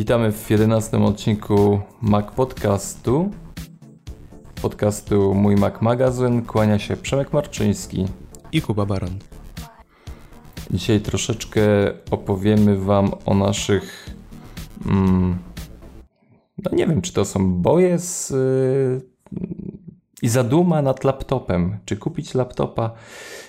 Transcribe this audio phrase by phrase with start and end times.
[0.00, 3.30] Witamy w 11 odcinku Mac Podcastu.
[4.62, 6.42] Podcastu Mój Mac Magazyn.
[6.42, 8.06] Kłania się Przemek Marczyński
[8.52, 9.18] i Kuba Baran.
[10.70, 11.62] Dzisiaj troszeczkę
[12.10, 14.10] opowiemy Wam o naszych.
[14.86, 15.38] Mm,
[16.64, 19.00] no nie wiem, czy to są boje z, yy,
[20.22, 21.78] i zaduma nad laptopem.
[21.84, 22.90] Czy kupić laptopa,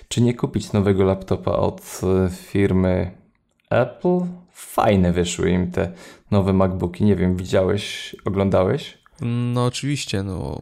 [0.07, 3.11] czy nie kupić nowego laptopa od y, firmy
[3.69, 4.19] Apple.
[4.51, 5.91] Fajne wyszły im te
[6.31, 7.03] nowe MacBooki.
[7.03, 8.97] Nie wiem, widziałeś, oglądałeś?
[9.21, 10.61] No oczywiście, no.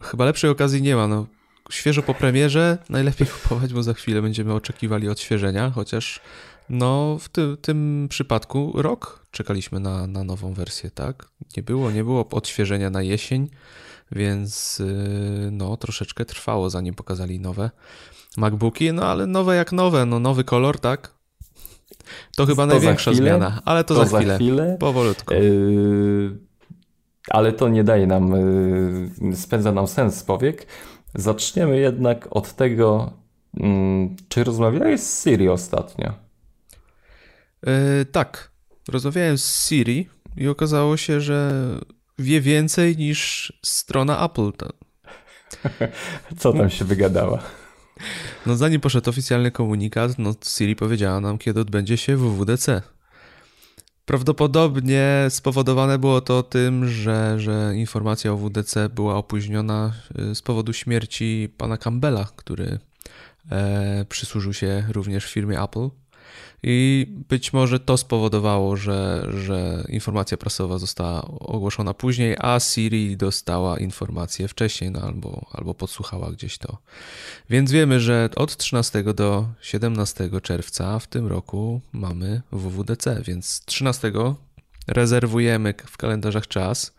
[0.00, 1.08] Chyba lepszej okazji nie ma.
[1.08, 1.26] No,
[1.70, 6.20] świeżo po premierze najlepiej kupować, bo za chwilę będziemy oczekiwali odświeżenia, chociaż
[6.68, 11.28] no w ty, tym przypadku rok czekaliśmy na, na nową wersję, tak?
[11.56, 13.48] Nie było, nie było odświeżenia na jesień,
[14.12, 17.70] więc yy, no troszeczkę trwało zanim pokazali nowe
[18.36, 21.14] MacBooki, no ale nowe jak nowe, no nowy kolor, tak?
[22.36, 24.76] To chyba to największa zmiana, ale to, to za, chwilę, chwilę.
[24.80, 25.34] Powolutku.
[25.34, 26.38] Yy,
[27.30, 28.30] ale to nie daje nam,
[29.22, 30.66] yy, spędza nam sens powiek.
[31.14, 33.12] Zaczniemy jednak od tego,
[33.54, 33.64] yy,
[34.28, 36.12] czy rozmawiałeś z Siri ostatnio?
[37.66, 37.72] Yy,
[38.12, 38.50] tak,
[38.88, 41.52] rozmawiałem z Siri i okazało się, że
[42.18, 44.52] wie więcej niż strona Apple.
[46.38, 47.42] Co tam się wygadała?
[48.46, 52.82] No zanim poszedł oficjalny komunikat, no Siri powiedziała nam, kiedy odbędzie się WWDC.
[54.04, 60.72] Prawdopodobnie spowodowane było to tym, że, że informacja o WDC była opóźniona y, z powodu
[60.72, 62.78] śmierci pana Campbella, który
[63.50, 65.88] e, przysłużył się również firmie Apple.
[66.62, 73.78] I być może to spowodowało, że, że informacja prasowa została ogłoszona później, a Siri dostała
[73.78, 76.78] informację wcześniej, no albo, albo podsłuchała gdzieś to.
[77.50, 84.12] Więc wiemy, że od 13 do 17 czerwca w tym roku mamy WWDC, więc 13
[84.86, 86.94] rezerwujemy w kalendarzach czas,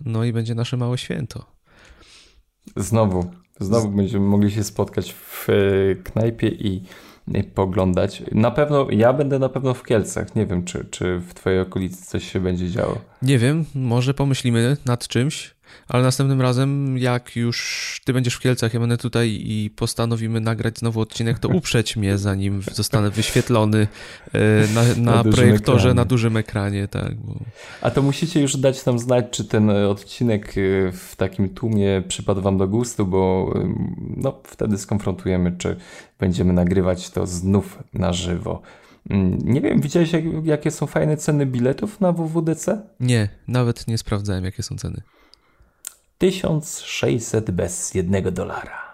[0.00, 1.44] no i będzie nasze małe święto.
[2.76, 5.54] Znowu, znowu będziemy mogli się spotkać w e,
[5.94, 6.82] knajpie i
[7.54, 8.22] poglądać.
[8.32, 10.34] Na pewno, ja będę na pewno w Kielcach.
[10.34, 12.98] Nie wiem, czy, czy w twojej okolicy coś się będzie działo.
[13.22, 15.57] Nie wiem, może pomyślimy nad czymś.
[15.88, 20.78] Ale następnym razem, jak już ty będziesz w Kielcach, ja będę tutaj i postanowimy nagrać
[20.78, 23.88] znowu odcinek, to uprzeć mnie, zanim zostanę wyświetlony
[24.32, 24.38] e,
[24.74, 25.94] na, na, na projektorze, ekranie.
[25.94, 26.88] na dużym ekranie.
[26.88, 27.34] Tak, bo...
[27.80, 30.52] A to musicie już dać nam znać, czy ten odcinek e,
[30.92, 33.54] w takim tłumie przypadł wam do gustu, bo
[34.16, 35.76] no, wtedy skonfrontujemy, czy
[36.18, 38.62] będziemy nagrywać to znów na żywo.
[39.10, 42.82] Mm, nie wiem, widziałeś jak, jakie są fajne ceny biletów na WWDC?
[43.00, 45.02] Nie, nawet nie sprawdzałem jakie są ceny.
[46.18, 48.88] 1600 bez jednego dolara.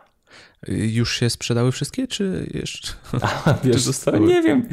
[0.69, 2.93] Już się sprzedały wszystkie, czy jeszcze?
[3.21, 4.69] A, wiesz co, nie wiem.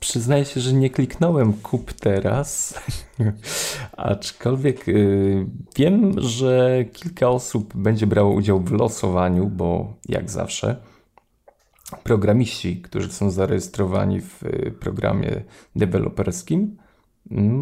[0.00, 2.74] Przyznaję się, że nie kliknąłem kup teraz,
[3.96, 5.46] aczkolwiek y,
[5.76, 10.76] wiem, że kilka osób będzie brało udział w losowaniu, bo jak zawsze
[12.02, 15.42] programiści, którzy są zarejestrowani w y, programie
[15.76, 16.76] deweloperskim,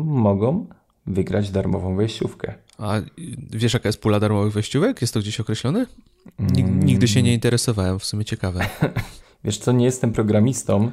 [0.05, 0.67] mogą
[1.07, 2.55] wygrać darmową wejściówkę.
[2.79, 3.01] A
[3.51, 5.01] wiesz, jaka jest pula darmowych wejściówek?
[5.01, 5.87] Jest to gdzieś określone?
[6.85, 8.67] Nigdy się nie interesowałem, w sumie ciekawe.
[9.45, 10.91] wiesz co, nie jestem programistą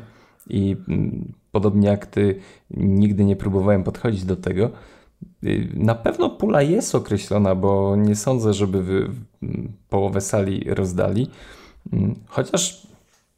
[0.50, 2.40] i mm, podobnie jak ty,
[2.72, 4.72] nigdy nie próbowałem podchodzić do tego.
[5.44, 9.10] Y, na pewno pula jest określona, bo nie sądzę, żeby wy
[9.90, 11.30] połowę sali rozdali.
[11.94, 12.88] Mm, chociaż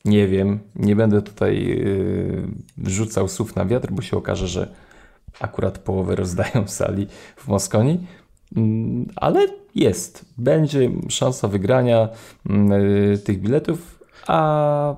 [0.06, 4.73] nie wiem, nie będę tutaj y, wrzucał słów na wiatr, bo się okaże, że
[5.39, 8.00] akurat połowę rozdają sali w Moskoni.
[8.56, 10.25] Mm, ale jest.
[10.38, 12.09] Będzie szansa wygrania
[12.50, 14.95] mm, y, tych biletów, a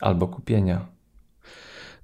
[0.00, 0.86] albo kupienia.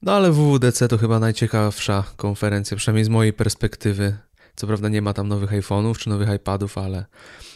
[0.03, 4.17] No ale WWDC to chyba najciekawsza konferencja, przynajmniej z mojej perspektywy.
[4.57, 7.05] Co prawda nie ma tam nowych iPhone'ów czy nowych iPadów, ale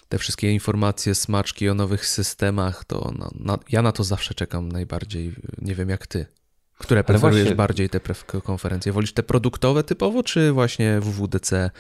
[0.09, 5.35] te wszystkie informacje, smaczki o nowych systemach, to na, ja na to zawsze czekam najbardziej.
[5.63, 6.27] Nie wiem jak ty.
[6.81, 7.57] Które preferujesz właśnie...
[7.57, 8.01] bardziej te
[8.45, 8.93] konferencje?
[8.93, 11.71] Wolisz te produktowe typowo, czy właśnie WWDC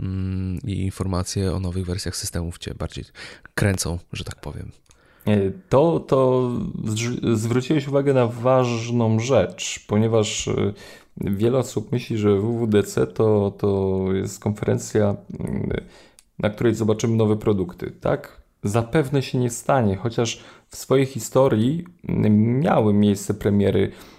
[0.00, 3.04] mm, i informacje o nowych wersjach systemów cię bardziej
[3.54, 4.70] kręcą, że tak powiem?
[5.68, 6.50] To, to
[7.34, 10.74] zwróciłeś uwagę na ważną rzecz, ponieważ y,
[11.16, 15.70] wiele osób myśli, że WWDC to, to jest konferencja, mm,
[16.38, 17.90] na której zobaczymy nowe produkty.
[18.00, 18.40] Tak?
[18.62, 24.15] Zapewne się nie stanie, chociaż w swojej historii mm, miały miejsce premiery Y,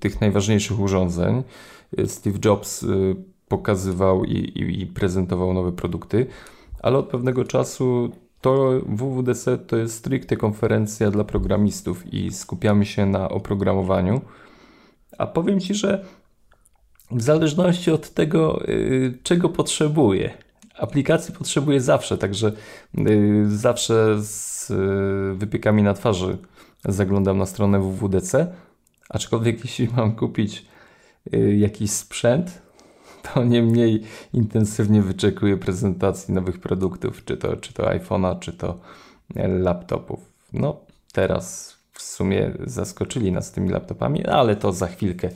[0.00, 1.42] tych najważniejszych urządzeń.
[2.06, 3.16] Steve Jobs y,
[3.48, 6.26] pokazywał i, i, i prezentował nowe produkty,
[6.82, 8.10] ale od pewnego czasu
[8.40, 14.20] to WWDC to jest stricte konferencja dla programistów i skupiamy się na oprogramowaniu.
[15.18, 16.04] A powiem Ci, że
[17.10, 20.30] w zależności od tego, y, czego potrzebuję.
[20.78, 22.52] Aplikacji potrzebuję zawsze, także
[22.98, 24.72] y, zawsze z
[25.38, 26.38] wypiekami na twarzy
[26.84, 28.46] zaglądam na stronę www.dc,
[29.10, 30.66] aczkolwiek jeśli mam kupić
[31.58, 32.62] jakiś sprzęt,
[33.22, 34.02] to nie mniej
[34.32, 38.80] intensywnie wyczekuję prezentacji nowych produktów, czy to, czy to iPhone'a, czy to
[39.36, 40.20] laptopów.
[40.52, 40.80] No,
[41.12, 45.30] teraz w sumie zaskoczyli nas tymi laptopami, ale to za chwilkę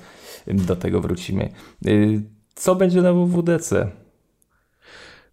[0.47, 1.53] do tego wrócimy.
[1.87, 2.23] Y,
[2.55, 3.91] co będzie na WWDC?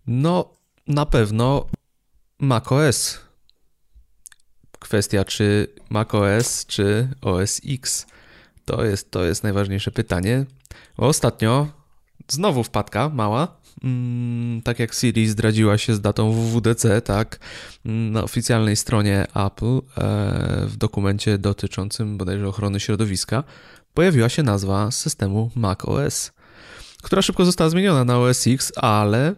[0.08, 0.54] No,
[0.88, 1.66] na pewno
[2.40, 3.20] macOS.
[4.80, 8.08] Kwestia, czy macOS, czy OS X.
[8.72, 10.46] To jest, to jest najważniejsze pytanie.
[10.98, 11.68] Ostatnio
[12.28, 17.40] znowu wpadka mała Mm, tak jak Siri zdradziła się z datą WWDC, tak,
[17.86, 19.82] na oficjalnej stronie Apple e,
[20.68, 23.44] w dokumencie dotyczącym bodajże ochrony środowiska
[23.94, 26.32] pojawiła się nazwa systemu macOS,
[27.04, 29.36] która szybko została zmieniona na OS X, ale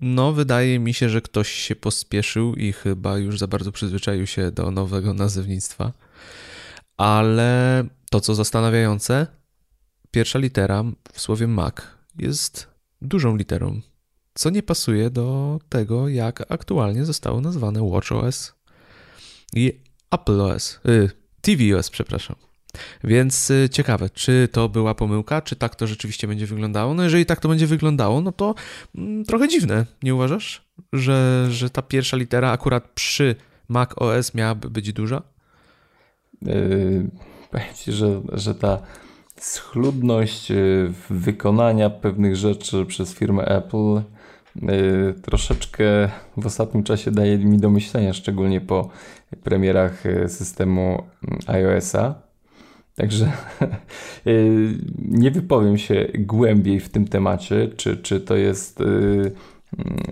[0.00, 4.50] no wydaje mi się, że ktoś się pospieszył i chyba już za bardzo przyzwyczaił się
[4.50, 5.92] do nowego nazewnictwa.
[6.96, 9.26] Ale to, co zastanawiające,
[10.10, 11.74] pierwsza litera w słowie Mac
[12.18, 12.68] jest
[13.02, 13.80] dużą literą,
[14.34, 18.54] co nie pasuje do tego, jak aktualnie zostało nazwane WatchOS
[19.54, 19.80] i
[20.10, 21.10] AppleOS, y,
[21.40, 22.36] tvOS, przepraszam.
[23.04, 26.94] Więc y, ciekawe, czy to była pomyłka, czy tak to rzeczywiście będzie wyglądało.
[26.94, 28.54] No jeżeli tak to będzie wyglądało, no to
[28.94, 30.64] mm, trochę dziwne, nie uważasz?
[30.92, 33.36] Że, że ta pierwsza litera akurat przy
[33.68, 35.22] Mac OS miałaby być duża?
[36.42, 37.10] Yy,
[37.52, 38.78] powiem Ci, że, że ta
[39.36, 45.84] schludność y, wykonania pewnych rzeczy przez firmę Apple y, troszeczkę
[46.36, 48.90] w ostatnim czasie daje mi do myślenia, szczególnie po
[49.42, 52.14] premierach y, systemu mm, iOS-a.
[52.96, 53.32] Także
[54.98, 59.32] nie wypowiem się głębiej w tym temacie, czy, czy to jest mm,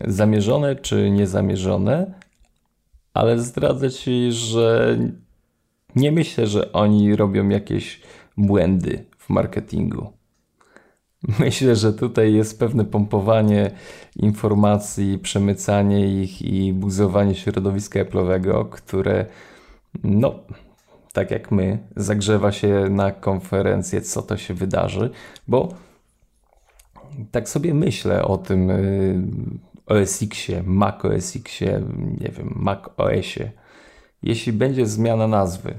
[0.06, 2.14] zamierzone, czy niezamierzone,
[3.14, 4.98] ale zdradzę Ci, że
[5.96, 8.00] nie myślę, że oni robią jakieś
[8.36, 10.12] błędy marketingu.
[11.38, 13.70] Myślę, że tutaj jest pewne pompowanie
[14.16, 19.26] informacji, przemycanie ich i buzowanie środowiska Apple'owego, które,
[20.04, 20.34] no,
[21.12, 25.10] tak jak my, zagrzewa się na konferencję, co to się wydarzy,
[25.48, 25.68] bo
[27.30, 29.22] tak sobie myślę o tym y,
[29.86, 31.82] OS Xie, Mac OS Xie,
[32.20, 33.50] nie wiem, Mac OSie.
[34.22, 35.74] Jeśli będzie zmiana nazwy,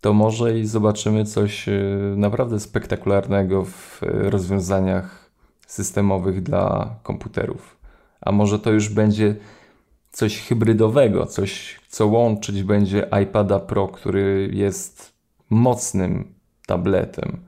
[0.00, 1.72] to może i zobaczymy coś e,
[2.16, 5.30] naprawdę spektakularnego w e, rozwiązaniach
[5.66, 7.76] systemowych dla komputerów.
[8.20, 9.36] A może to już będzie
[10.10, 15.12] coś hybrydowego, coś, co łączyć będzie iPada Pro, który jest
[15.50, 16.34] mocnym
[16.66, 17.40] tabletem.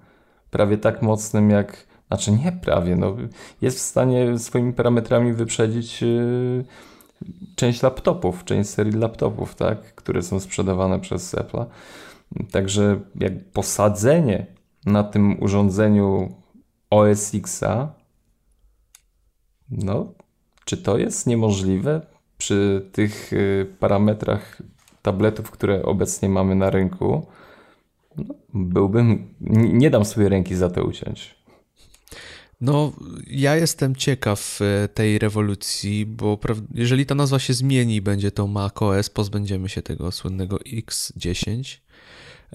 [0.50, 3.16] Prawie tak mocnym jak, znaczy nie prawie, no,
[3.60, 6.64] jest w stanie swoimi parametrami wyprzedzić yy,
[7.56, 11.66] część laptopów, część serii laptopów, tak, które są sprzedawane przez Apple'a.
[12.50, 14.46] Także jak posadzenie
[14.86, 16.34] na tym urządzeniu
[16.90, 17.94] OS Xa,
[19.70, 20.12] no,
[20.64, 22.06] czy to jest niemożliwe
[22.38, 24.62] przy tych y, parametrach
[25.02, 27.26] tabletów, które obecnie mamy na rynku?
[28.16, 31.35] No, byłbym, nie dam sobie ręki za to uciąć.
[32.60, 32.92] No,
[33.26, 36.38] ja jestem ciekaw y, tej rewolucji, bo
[36.74, 41.76] jeżeli ta nazwa się zmieni, będzie to macOS, pozbędziemy się tego słynnego X10.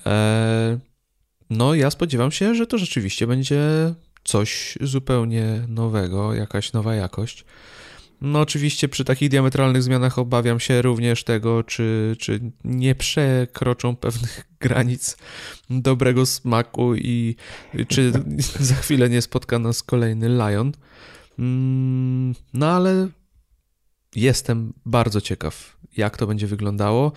[0.06, 0.80] E,
[1.50, 3.62] no, ja spodziewam się, że to rzeczywiście będzie
[4.24, 7.46] coś zupełnie nowego, jakaś nowa jakość.
[8.22, 14.48] No, oczywiście przy takich diametralnych zmianach obawiam się również tego, czy, czy nie przekroczą pewnych
[14.60, 15.18] granic
[15.70, 17.36] dobrego smaku i
[17.88, 18.12] czy
[18.60, 20.72] za chwilę nie spotka nas kolejny Lion.
[21.40, 23.08] Mm, no, ale
[24.16, 27.12] jestem bardzo ciekaw, jak to będzie wyglądało.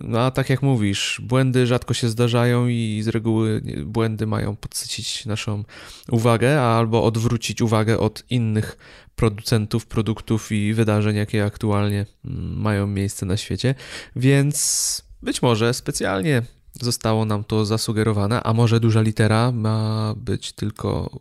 [0.00, 5.26] No a tak jak mówisz, błędy rzadko się zdarzają i z reguły błędy mają podsycić
[5.26, 5.64] naszą
[6.10, 8.78] uwagę albo odwrócić uwagę od innych
[9.16, 13.74] producentów, produktów i wydarzeń, jakie aktualnie mm, mają miejsce na świecie.
[14.16, 16.42] Więc być może specjalnie
[16.80, 21.20] zostało nam to zasugerowane, a może duża litera ma być tylko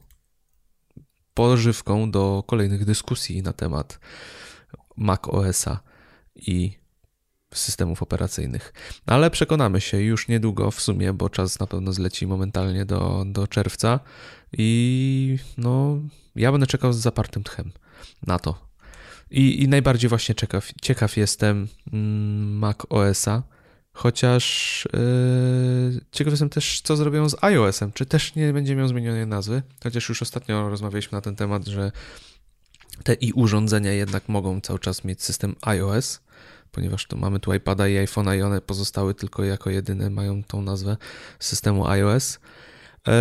[1.34, 4.00] pożywką do kolejnych dyskusji na temat
[4.97, 5.79] Mac OS-a
[6.36, 6.77] i
[7.53, 8.74] systemów operacyjnych.
[9.05, 13.47] Ale przekonamy się już niedługo w sumie, bo czas na pewno zleci momentalnie do, do
[13.47, 14.00] czerwca
[14.53, 15.97] i no,
[16.36, 17.71] ja będę czekał z zapartym tchem
[18.27, 18.67] na to.
[19.31, 23.43] I, i najbardziej właśnie ciekaw, ciekaw jestem mm, Mac OS-a,
[23.97, 27.91] Chociaż yy, ciekaw jestem też, co zrobią z iOS-em.
[27.91, 29.62] Czy też nie będzie miał zmienionej nazwy?
[29.83, 31.91] Chociaż już ostatnio rozmawialiśmy na ten temat, że
[33.03, 36.21] te i urządzenia jednak mogą cały czas mieć system iOS,
[36.71, 40.61] ponieważ tu mamy tu iPada i iPhone'a i one pozostały tylko jako jedyne mają tą
[40.61, 40.97] nazwę
[41.39, 42.39] systemu iOS.
[43.07, 43.13] Yy,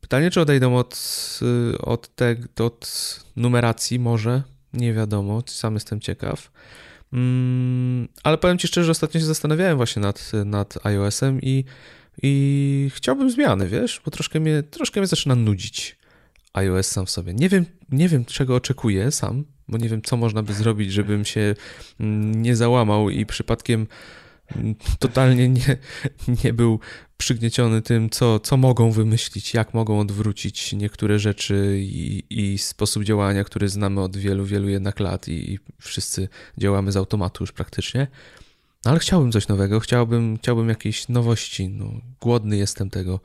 [0.00, 0.98] pytanie, czy odejdą od,
[1.42, 2.90] yy, od, te, od
[3.36, 4.42] numeracji może?
[4.72, 6.50] Nie wiadomo, sam jestem ciekaw.
[7.12, 11.64] Mm, ale powiem Ci szczerze, ostatnio się zastanawiałem właśnie nad, nad iOS-em i,
[12.22, 16.01] i chciałbym zmiany, wiesz, bo troszkę mnie, troszkę mnie zaczyna nudzić
[16.52, 17.34] iOS sam w sobie.
[17.34, 21.24] Nie wiem, nie wiem czego oczekuję sam, bo nie wiem, co można by zrobić, żebym
[21.24, 21.54] się
[22.00, 23.86] mm, nie załamał i przypadkiem
[24.56, 25.76] mm, totalnie nie,
[26.44, 26.80] nie był
[27.16, 33.44] przygnieciony tym, co, co mogą wymyślić, jak mogą odwrócić niektóre rzeczy i, i sposób działania,
[33.44, 36.28] który znamy od wielu, wielu jednak lat i, i wszyscy
[36.58, 38.06] działamy z automatu już praktycznie.
[38.84, 41.68] No ale chciałbym coś nowego, chciałbym, chciałbym jakiejś nowości.
[41.68, 43.20] No, głodny jestem tego.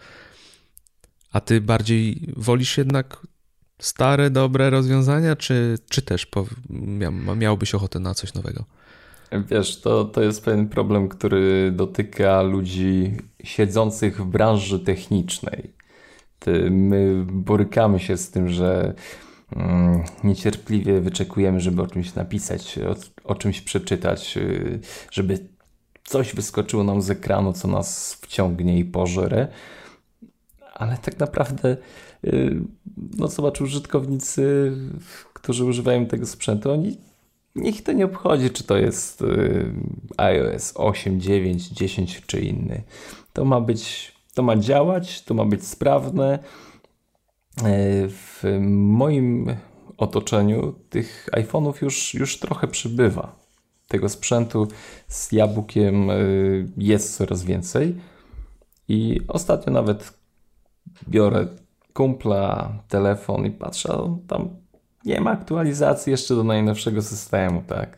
[1.31, 3.27] A ty bardziej wolisz jednak
[3.79, 6.27] stare, dobre rozwiązania, czy, czy też
[7.36, 8.65] miałbyś ochotę na coś nowego?
[9.31, 15.74] Wiesz, to, to jest pewien problem, który dotyka ludzi siedzących w branży technicznej.
[16.72, 18.93] My borykamy się z tym, że
[19.55, 24.79] mm, niecierpliwie wyczekujemy, żeby o czymś napisać, o, o czymś przeczytać, y,
[25.12, 25.48] żeby
[26.03, 29.48] coś wyskoczyło nam z ekranu, co nas wciągnie i pożere.
[30.77, 31.77] Ale tak naprawdę,
[32.25, 32.62] y,
[33.17, 34.72] no zobacz, użytkownicy,
[35.34, 36.98] którzy używają tego sprzętu, oni
[37.57, 39.74] Niech to nie obchodzi, czy to jest y,
[40.17, 42.84] iOS 8, 9, 10 czy inny.
[43.34, 46.39] To ma być, to ma działać, to ma być sprawne.
[46.39, 47.62] Y,
[48.10, 49.55] w moim
[49.98, 53.36] otoczeniu tych iPhone'ów już, już trochę przybywa.
[53.88, 54.67] Tego sprzętu
[55.07, 56.07] z jabłkiem
[56.77, 57.96] jest coraz więcej.
[58.88, 60.13] I ostatnio nawet
[61.10, 61.48] biorę
[61.94, 64.50] kumpla telefon i patrzę, tam
[65.06, 67.98] nie ma aktualizacji jeszcze do najnowszego systemu, tak.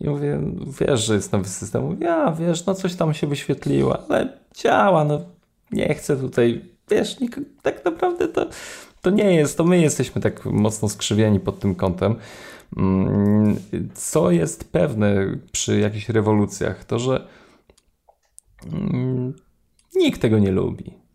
[0.00, 0.40] I mówię,
[0.80, 1.82] wiesz, że jest nowy system.
[1.82, 5.20] Mówię, ja, wiesz, no coś tam się wyświetliło, ale działa, no
[5.72, 7.16] nie chcę tutaj, wiesz,
[7.62, 8.48] tak naprawdę to,
[9.02, 12.16] to nie jest, to my jesteśmy tak mocno skrzywieni pod tym kątem.
[12.76, 13.56] Mm,
[13.94, 17.26] co jest pewne przy jakichś rewolucjach, to że
[18.72, 19.34] mm,
[19.96, 21.05] nikt tego nie lubi.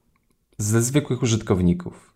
[0.61, 2.13] Ze zwykłych użytkowników.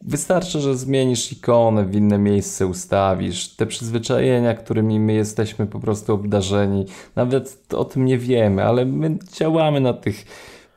[0.00, 3.48] Wystarczy, że zmienisz ikonę, w inne miejsce ustawisz.
[3.48, 9.18] Te przyzwyczajenia, którymi my jesteśmy po prostu obdarzeni, nawet o tym nie wiemy, ale my
[9.32, 10.24] działamy na tych,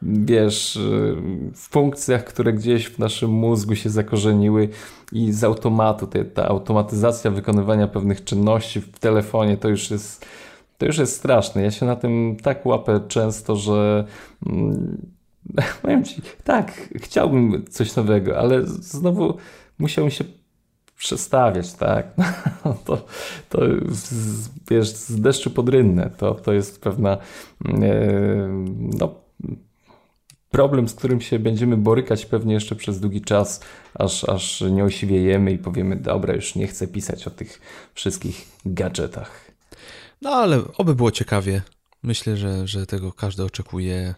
[0.01, 0.79] wiesz,
[1.55, 4.69] funkcjach, które gdzieś w naszym mózgu się zakorzeniły
[5.11, 10.25] i z automatu, te, ta automatyzacja wykonywania pewnych czynności w telefonie to już jest.
[10.77, 11.61] To już jest straszne.
[11.61, 14.05] Ja się na tym tak łapę często, że
[14.45, 15.14] mm,
[15.81, 19.37] Powiem ci, tak, chciałbym coś nowego, ale znowu
[19.79, 20.23] musiałbym się
[20.97, 22.15] przestawiać, tak?
[22.85, 23.05] to,
[23.49, 23.61] to
[24.69, 27.17] wiesz, z deszczu pod rynnę, to, to jest pewna
[27.65, 28.47] e,
[28.99, 29.15] no,
[30.49, 33.61] problem, z którym się będziemy borykać pewnie jeszcze przez długi czas,
[33.93, 37.61] aż, aż nie osiwiejemy i powiemy, dobra, już nie chcę pisać o tych
[37.93, 39.51] wszystkich gadżetach.
[40.21, 41.61] No ale oby było ciekawie.
[42.03, 44.15] Myślę, że, że tego każdy oczekuje.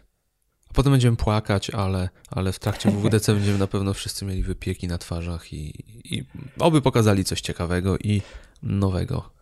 [0.74, 4.98] Potem będziemy płakać, ale, ale w trakcie WWDC będziemy na pewno wszyscy mieli wypieki na
[4.98, 6.24] twarzach i, i
[6.60, 8.22] oby pokazali coś ciekawego i
[8.64, 9.38] nowego.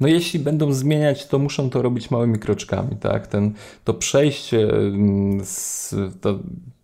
[0.00, 3.26] No jeśli będą zmieniać, to muszą to robić małymi kroczkami, tak?
[3.26, 6.38] Ten, to przejście, mm, z, to,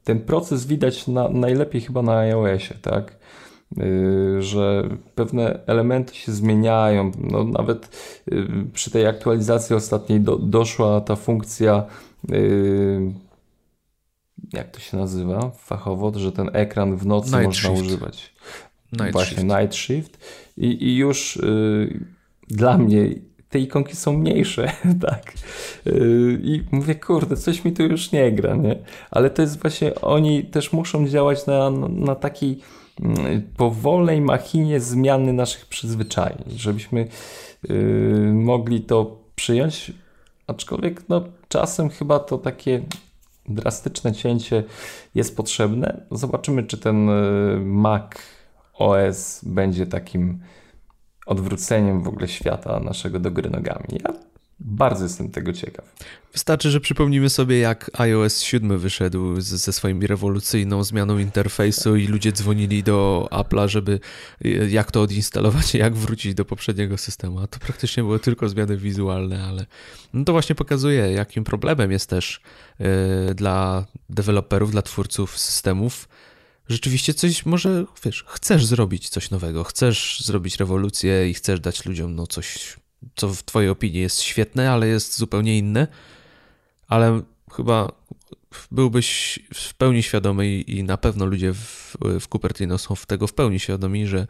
[0.04, 3.16] ten proces widać na, najlepiej chyba na iOSie, tak?
[3.76, 7.12] Yy, że pewne elementy się zmieniają.
[7.18, 7.88] No, nawet
[8.26, 11.84] yy, przy tej aktualizacji ostatniej do, doszła ta funkcja
[12.28, 13.12] yy,
[14.52, 17.82] jak to się nazywa fachowo, że ten ekran w nocy night można shift.
[17.86, 18.34] używać.
[18.92, 19.48] Night Właśnie shift.
[19.60, 20.18] night shift
[20.56, 22.04] i, i już y,
[22.48, 23.08] dla mnie
[23.48, 24.72] te ikonki są mniejsze,
[25.08, 25.32] tak.
[25.86, 28.78] Y, I mówię, kurde, coś mi tu już nie gra, nie?
[29.10, 32.60] Ale to jest właśnie, oni też muszą działać na, na takiej
[33.00, 37.08] mm, powolnej machinie zmiany naszych przyzwyczajeń, żebyśmy
[37.70, 39.92] y, mogli to przyjąć,
[40.46, 42.82] aczkolwiek no, czasem chyba to takie
[43.48, 44.64] drastyczne cięcie
[45.14, 46.06] jest potrzebne.
[46.10, 48.12] Zobaczymy, czy ten y, Mac
[48.74, 50.40] OS będzie takim
[51.26, 53.86] odwróceniem w ogóle świata naszego do gry nogami.
[54.04, 54.12] Ja
[54.60, 55.94] Bardzo jestem tego ciekaw.
[56.32, 62.32] Wystarczy, że przypomnimy sobie, jak iOS 7 wyszedł ze swoją rewolucyjną zmianą interfejsu i ludzie
[62.32, 64.00] dzwonili do Apple'a, żeby
[64.68, 67.40] jak to odinstalować, jak wrócić do poprzedniego systemu.
[67.40, 69.66] A to praktycznie były tylko zmiany wizualne, ale
[70.12, 72.40] no to właśnie pokazuje, jakim problemem jest też
[73.35, 76.09] dla deweloperów, dla twórców systemów.
[76.68, 82.14] Rzeczywiście coś, może wiesz, chcesz zrobić coś nowego, chcesz zrobić rewolucję i chcesz dać ludziom
[82.14, 82.76] no coś,
[83.16, 85.87] co w Twojej opinii jest świetne, ale jest zupełnie inne,
[86.88, 87.92] ale chyba
[88.71, 93.33] byłbyś w pełni świadomy i, na pewno ludzie w, w Cupertino są w tego w
[93.33, 94.26] pełni świadomi, że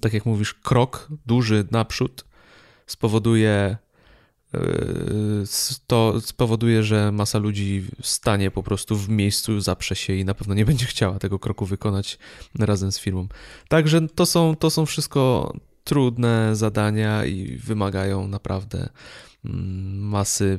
[0.00, 2.24] tak jak mówisz, krok duży naprzód
[2.86, 3.76] spowoduje
[5.86, 10.54] to spowoduje, że masa ludzi stanie po prostu w miejscu, zaprze się i na pewno
[10.54, 12.18] nie będzie chciała tego kroku wykonać
[12.58, 13.28] razem z firmą.
[13.68, 15.52] Także to są, to są wszystko
[15.84, 18.88] trudne zadania i wymagają naprawdę
[19.44, 20.58] mm, masy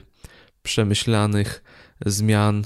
[0.64, 1.64] przemyślanych
[2.06, 2.66] zmian.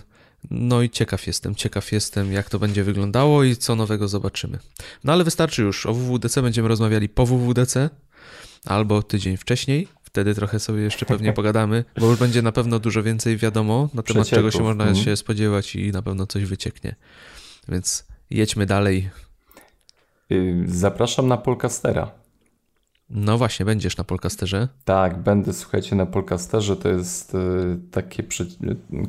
[0.52, 4.60] No i ciekaw jestem, ciekaw jestem, jak to będzie wyglądało i co nowego zobaczymy.
[5.04, 5.86] No ale wystarczy już.
[5.86, 7.90] O WWDC będziemy rozmawiali po WWDC
[8.66, 13.04] albo tydzień wcześniej wtedy trochę sobie jeszcze pewnie pogadamy, bo już będzie na pewno dużo
[13.04, 14.96] więcej wiadomo na temat czego się można mm.
[14.96, 16.96] się spodziewać i na pewno coś wycieknie.
[17.70, 19.10] Więc jedźmy dalej.
[20.32, 22.12] Y, zapraszam na Polcastera.
[23.10, 24.68] No właśnie, będziesz na Polcasterze?
[24.86, 26.76] Tak, będę, słuchajcie, na Polcasterze.
[26.76, 27.38] To jest y,
[27.92, 28.24] takie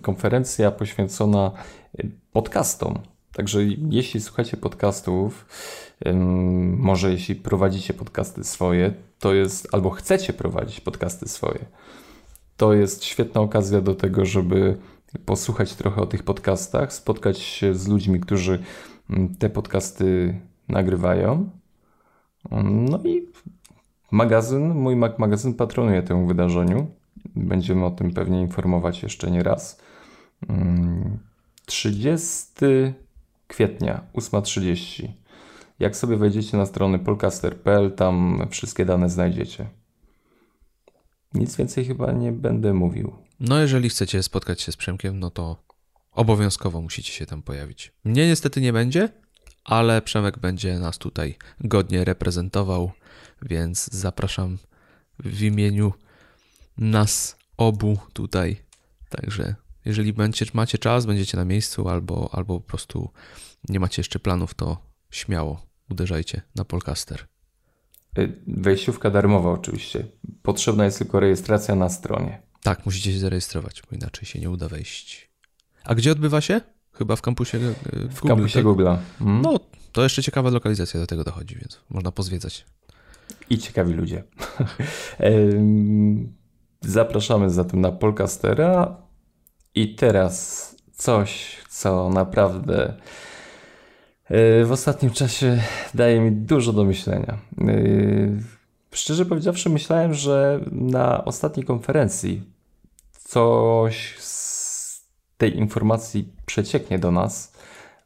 [0.03, 1.53] konferencja poświęcona
[2.01, 2.99] y, podcastom.
[3.37, 5.47] Także jeśli słuchacie podcastów,
[6.77, 11.67] może jeśli prowadzicie podcasty swoje, to jest, albo chcecie prowadzić podcasty swoje,
[12.57, 14.77] to jest świetna okazja do tego, żeby
[15.25, 18.63] posłuchać trochę o tych podcastach, spotkać się z ludźmi, którzy
[19.11, 21.51] mm, te podcasty nagrywają.
[22.65, 23.29] No i
[24.11, 26.87] magazyn, mój Magazyn patronuje temu wydarzeniu.
[27.35, 29.81] Będziemy o tym pewnie informować jeszcze nie raz.
[31.67, 33.06] 30 mm,
[33.47, 35.09] kwietnia, 8.30.
[35.79, 39.69] Jak sobie wejdziecie na stronę polcaster.pl, tam wszystkie dane znajdziecie.
[41.35, 43.13] Nic więcej chyba nie będę mówił.
[43.41, 45.57] No, jeżeli chcecie spotkać się z Przemkiem, no to
[46.13, 47.93] obowiązkowo musicie się tam pojawić.
[48.05, 49.09] Mnie niestety nie będzie,
[49.65, 52.93] ale Przemek będzie nas tutaj godnie reprezentował,
[53.43, 54.59] więc zapraszam
[55.19, 55.93] w imieniu
[56.79, 58.57] nas obu tutaj.
[59.09, 59.55] Także
[59.87, 63.11] jeżeli będziecie, macie czas, będziecie na miejscu albo, albo po prostu
[63.69, 64.79] nie macie jeszcze planów, to
[65.11, 67.27] śmiało uderzajcie na Polcaster.
[68.19, 70.07] Y, wejściówka darmowa oczywiście.
[70.43, 72.43] Potrzebna jest tylko rejestracja na stronie.
[72.63, 75.31] Tak, musicie się zarejestrować, bo inaczej się nie uda wejść.
[75.85, 76.61] A gdzie odbywa się?
[76.93, 78.65] Chyba w kampusie y, w, w Google, kampusie tak?
[78.65, 78.99] Google'a.
[79.19, 79.43] Hmm?
[79.43, 79.61] No,
[79.93, 82.67] to jeszcze ciekawa lokalizacja do tego dochodzi, więc można pozwiedzać.
[83.51, 84.25] I ciekawi ludzie.
[86.81, 89.06] Zapraszamy zatem na Polcastera.
[89.77, 92.95] I teraz coś, co naprawdę
[94.31, 95.63] E, w ostatnim czasie
[95.95, 97.39] daje mi dużo do myślenia.
[97.61, 97.73] E,
[98.93, 102.43] szczerze powiedziawszy, myślałem, że na ostatniej konferencji
[103.13, 105.07] coś z
[105.39, 107.53] tej informacji przecieknie do nas,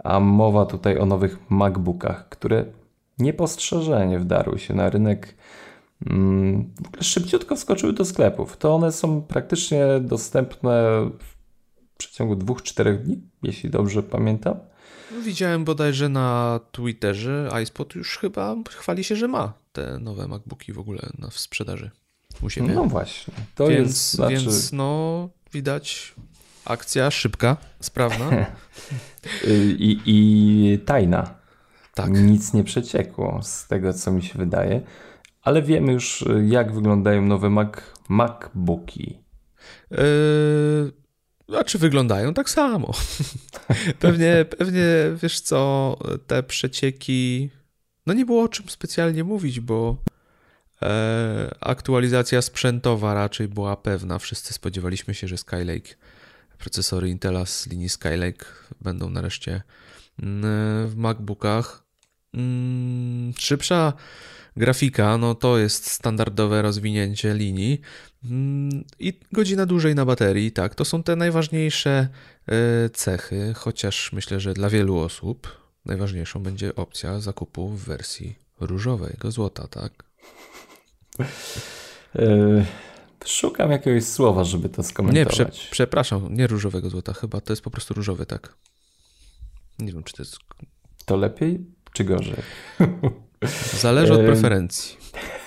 [0.04, 2.64] a mowa tutaj o nowych MacBookach, które
[3.18, 5.34] niepostrzeżenie wdarły się na rynek.
[6.06, 8.56] Mm, w ogóle szybciutko wskoczyły do sklepów.
[8.56, 10.82] To one są praktycznie dostępne
[11.18, 11.39] w
[12.06, 14.54] przeciągu dwóch, czterech dni, jeśli dobrze pamiętam.
[15.24, 20.78] Widziałem bodajże na Twitterze, iSpot już chyba chwali się, że ma te nowe MacBooki w
[20.78, 21.90] ogóle na, w sprzedaży
[22.42, 22.74] u siebie.
[22.74, 23.34] No właśnie.
[23.54, 24.34] To więc, jest, znaczy...
[24.34, 26.14] więc no widać
[26.64, 28.30] akcja szybka, sprawna.
[29.78, 31.34] I, I tajna.
[31.94, 32.10] Tak.
[32.10, 34.80] Nic nie przeciekło z tego, co mi się wydaje.
[35.42, 37.72] Ale wiemy już, jak wyglądają nowe Mac,
[38.08, 39.18] MacBooki.
[39.90, 39.98] Yy,
[41.58, 42.94] a czy wyglądają tak samo?
[44.00, 44.84] pewnie, pewnie,
[45.22, 47.50] wiesz co, te przecieki,
[48.06, 49.96] no nie było o czym specjalnie mówić, bo
[50.82, 54.18] e, aktualizacja sprzętowa raczej była pewna.
[54.18, 55.94] Wszyscy spodziewaliśmy się, że Skylake,
[56.58, 58.46] procesory Intela z linii Skylake
[58.80, 59.62] będą nareszcie
[60.22, 61.89] mm, w MacBookach.
[62.34, 63.92] Mm, szybsza
[64.56, 67.80] grafika, no to jest standardowe rozwinięcie linii
[68.24, 72.08] mm, i godzina dłużej na baterii, tak, to są te najważniejsze
[72.46, 79.30] e, cechy, chociaż myślę, że dla wielu osób najważniejszą będzie opcja zakupu w wersji różowego
[79.30, 80.04] złota, tak?
[82.16, 82.64] E,
[83.24, 85.38] szukam jakiegoś słowa, żeby to skomentować.
[85.38, 88.56] Nie, prze, przepraszam, nie różowego złota, chyba to jest po prostu różowy, tak.
[89.78, 90.36] Nie wiem, czy to jest.
[91.04, 92.36] To lepiej, czy gorzej?
[93.80, 94.96] Zależy od preferencji.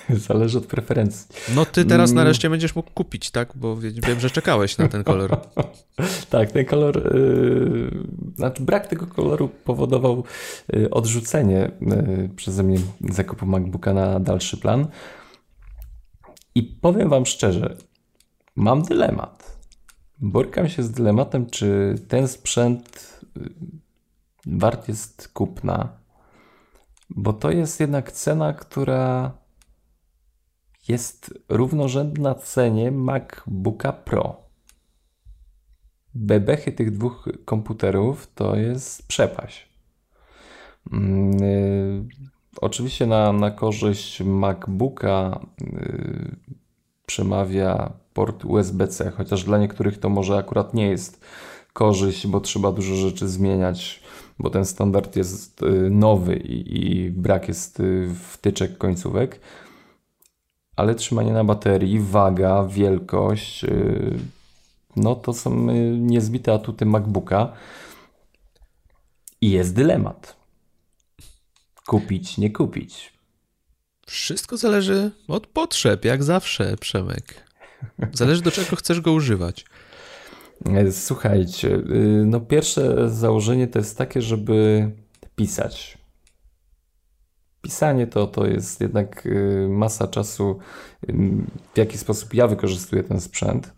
[0.28, 1.28] Zależy od preferencji.
[1.56, 2.24] No ty teraz mm.
[2.24, 3.52] nareszcie będziesz mógł kupić, tak?
[3.56, 5.38] Bo wiem, że czekałeś na ten kolor.
[6.30, 7.92] tak, ten kolor, yy,
[8.36, 10.24] znaczy brak tego koloru powodował
[10.74, 12.78] yy, odrzucenie yy, przeze mnie
[13.10, 14.88] zakupu MacBooka na dalszy plan.
[16.56, 17.78] I powiem wam szczerze,
[18.56, 19.58] mam dylemat.
[20.22, 23.50] Borykam się z dylematem, czy ten sprzęt y,
[24.46, 25.90] wart jest kupna,
[27.16, 29.32] bo to jest jednak cena, która
[30.88, 34.44] jest równorzędna cenie MacBooka Pro.
[36.16, 39.70] Bebechy tych dwóch komputerów to jest przepaść.
[40.92, 41.00] Yy,
[42.62, 46.36] oczywiście na, na korzyść MacBooka yy,
[47.06, 51.26] przemawia port USB-C, chociaż dla niektórych to może akurat nie jest
[51.74, 54.04] korzyść, bo trzeba dużo rzeczy zmieniać,
[54.40, 59.40] bo ten standard jest yy, nowy i, i brak jest yy, wtyczek końcówek
[60.76, 64.20] ale trzymanie na baterii, waga, wielkość, yy,
[64.96, 65.68] no to są
[65.98, 67.54] niezbite atuty MacBooka.
[69.42, 70.36] I jest dylemat.
[71.86, 73.14] Kupić, nie kupić.
[74.06, 77.48] Wszystko zależy od potrzeb, jak zawsze, Przemek.
[78.14, 79.66] Zależy do czego chcesz go używać.
[80.92, 84.92] Słuchajcie, yy, no pierwsze założenie to jest takie, żeby
[85.36, 86.04] pisać
[87.64, 90.60] pisanie to, to jest jednak y, masa czasu,
[91.74, 93.74] w jaki sposób ja wykorzystuję ten sprzęt.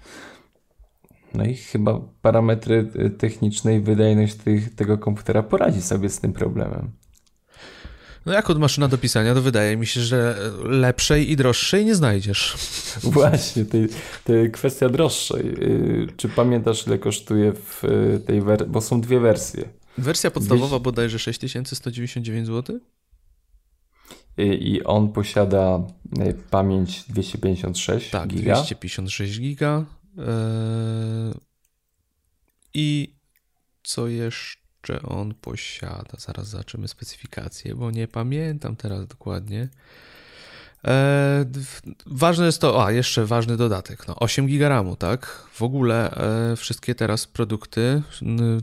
[1.34, 6.92] No i chyba parametry techniczne i wydajność tych, tego komputera poradzi sobie z tym problemem.
[8.26, 11.96] No jak od maszyna do pisania, to wydaje mi się, że lepszej i droższej nie
[11.96, 12.56] znajdziesz.
[13.04, 13.78] Właśnie, to
[14.54, 15.48] kwestia droższej.
[15.48, 17.84] Y, czy pamiętasz, ile kosztuje w
[18.26, 18.68] tej wersji?
[18.68, 19.70] Bo są dwie wersje.
[19.98, 22.80] Wersja podstawowa bodajże 6199 zł?
[24.38, 25.88] i on posiada
[26.50, 28.56] pamięć 256 tak, giga.
[28.56, 29.86] 256 giga.
[30.18, 31.34] E,
[32.74, 33.16] I
[33.84, 34.65] co jeszcze
[35.04, 36.18] on posiada?
[36.18, 39.70] Zaraz zobaczymy specyfikację, bo nie pamiętam teraz dokładnie.
[40.88, 41.46] E,
[42.06, 45.26] ważne jest to, a jeszcze ważny dodatek, no 8 giga RAMu, tak?
[45.54, 48.02] W ogóle e, wszystkie teraz produkty,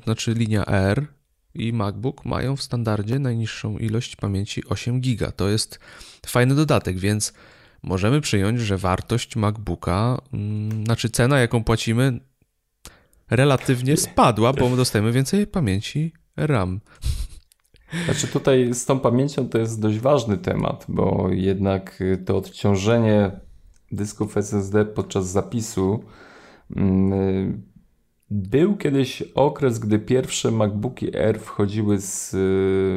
[0.05, 1.07] znaczy linia R
[1.55, 5.33] i MacBook mają w standardzie najniższą ilość pamięci 8 GB.
[5.33, 5.79] To jest
[6.27, 7.33] fajny dodatek, więc
[7.83, 12.21] możemy przyjąć, że wartość MacBooka, mm, znaczy cena, jaką płacimy,
[13.37, 16.81] relatywnie spadła, bo dostajemy więcej pamięci RAM.
[18.05, 23.31] Znaczy tutaj z tą pamięcią to jest dość ważny temat, bo jednak to odciążenie
[23.93, 26.05] dysków SSD podczas zapisu
[26.77, 27.63] mm,
[28.31, 32.97] był kiedyś okres, gdy pierwsze MacBooki Air wchodziły z y,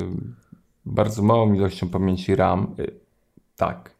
[0.85, 2.75] bardzo małą ilością pamięci RAM.
[2.79, 2.91] Y,
[3.55, 3.95] tak.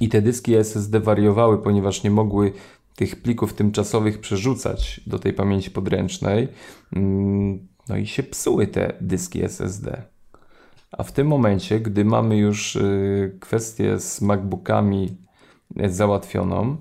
[0.00, 2.52] I te dyski SSD wariowały, ponieważ nie mogły
[2.94, 6.48] tych plików tymczasowych przerzucać do tej pamięci podręcznej.
[6.92, 10.02] Mm, no i się psuły te dyski SSD.
[10.92, 15.16] A w tym momencie, gdy mamy już y, kwestię z MacBookami
[15.88, 16.76] załatwioną,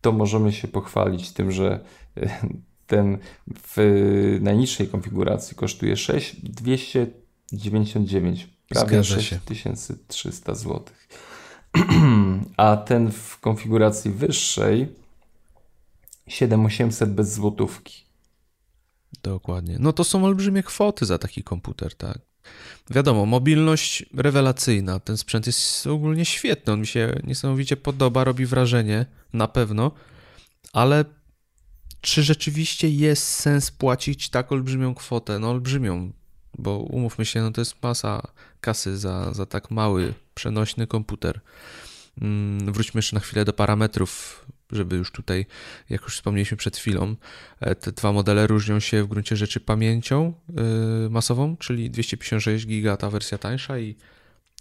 [0.00, 1.84] to możemy się pochwalić tym, że
[2.16, 2.28] e,
[2.86, 3.18] ten
[3.66, 10.84] w najniższej konfiguracji kosztuje 6299, prawie 6300 zł.
[12.56, 14.88] A ten w konfiguracji wyższej
[16.28, 18.04] 7800 bez złotówki.
[19.22, 19.76] Dokładnie.
[19.80, 22.18] No to są olbrzymie kwoty za taki komputer, tak?
[22.90, 25.00] Wiadomo, mobilność rewelacyjna.
[25.00, 26.72] Ten sprzęt jest ogólnie świetny.
[26.72, 29.90] On mi się niesamowicie podoba, robi wrażenie, na pewno,
[30.72, 31.04] ale
[32.00, 35.38] czy rzeczywiście jest sens płacić tak olbrzymią kwotę?
[35.38, 36.12] No, olbrzymią,
[36.58, 38.22] bo umówmy się, no to jest masa
[38.60, 41.40] kasy za, za tak mały, przenośny komputer.
[42.20, 45.46] Mm, wróćmy jeszcze na chwilę do parametrów żeby już tutaj,
[45.90, 47.16] jak już wspomnieliśmy przed chwilą,
[47.60, 50.32] e, te dwa modele różnią się w gruncie rzeczy pamięcią
[51.06, 53.96] e, masową, czyli 256 giga ta wersja tańsza i,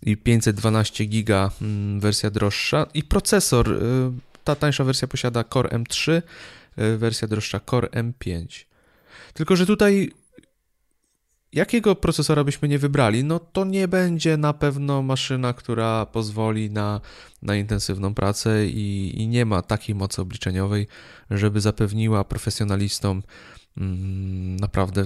[0.03, 3.69] i 512 giga mm, wersja droższa i procesor.
[3.69, 3.77] E,
[4.43, 6.21] ta tańsza wersja posiada Core M3,
[6.97, 8.65] wersja droższa Core M5.
[9.33, 10.11] Tylko, że tutaj
[11.53, 17.01] jakiego procesora byśmy nie wybrali, no to nie będzie na pewno maszyna, która pozwoli na,
[17.41, 20.87] na intensywną pracę i, i nie ma takiej mocy obliczeniowej,
[21.31, 23.23] żeby zapewniła profesjonalistom
[23.77, 25.05] mm, naprawdę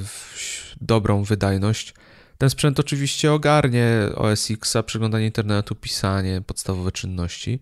[0.82, 1.94] dobrą wydajność.
[2.38, 7.60] Ten sprzęt oczywiście ogarnie OS X, przeglądanie internetu, pisanie, podstawowe czynności.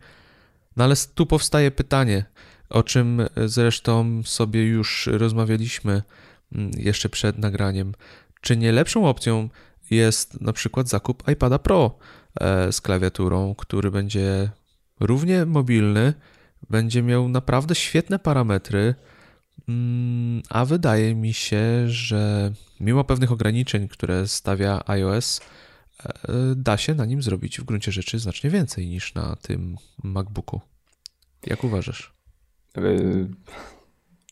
[0.78, 2.26] No ale tu powstaje pytanie,
[2.70, 6.02] o czym zresztą sobie już rozmawialiśmy
[6.56, 7.94] mm, jeszcze przed nagraniem
[8.42, 9.50] czy nie lepszą opcją
[9.92, 11.98] jest na przykład zakup iPada Pro
[12.40, 14.50] e, z klawiaturą, który będzie
[15.00, 16.14] równie mobilny,
[16.70, 18.96] będzie miał naprawdę świetne parametry,
[19.70, 25.42] mm, a wydaje mi się, że mimo pewnych ograniczeń, które stawia iOS,
[26.04, 26.10] e,
[26.56, 30.62] da się na nim zrobić w gruncie rzeczy znacznie więcej niż na tym MacBooku.
[31.48, 32.14] Jak uważasz?
[32.78, 32.82] E,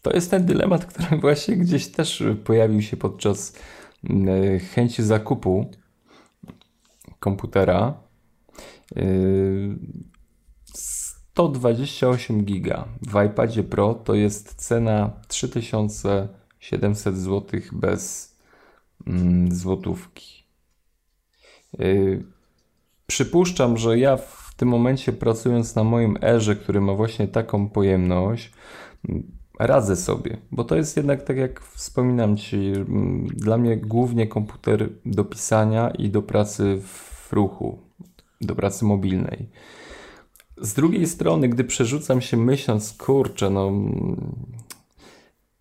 [0.02, 3.54] to jest ten dylemat, który właśnie gdzieś też pojawił się podczas
[4.04, 5.72] mm, chęci zakupu
[7.20, 7.94] komputera.
[11.40, 18.36] 128 giga w iPadzie Pro to jest cena 3700 zł bez
[19.08, 20.44] mm, złotówki.
[21.80, 22.24] Yy,
[23.08, 28.52] przypuszczam, że ja w tym momencie pracując na moim Erze, który ma właśnie taką pojemność,
[29.60, 34.90] radzę sobie, bo to jest jednak tak jak wspominam Ci, mm, dla mnie głównie komputer
[35.06, 37.80] do pisania i do pracy w ruchu,
[38.42, 39.50] do pracy mobilnej.
[40.62, 43.72] Z drugiej strony, gdy przerzucam się myśląc, kurczę, no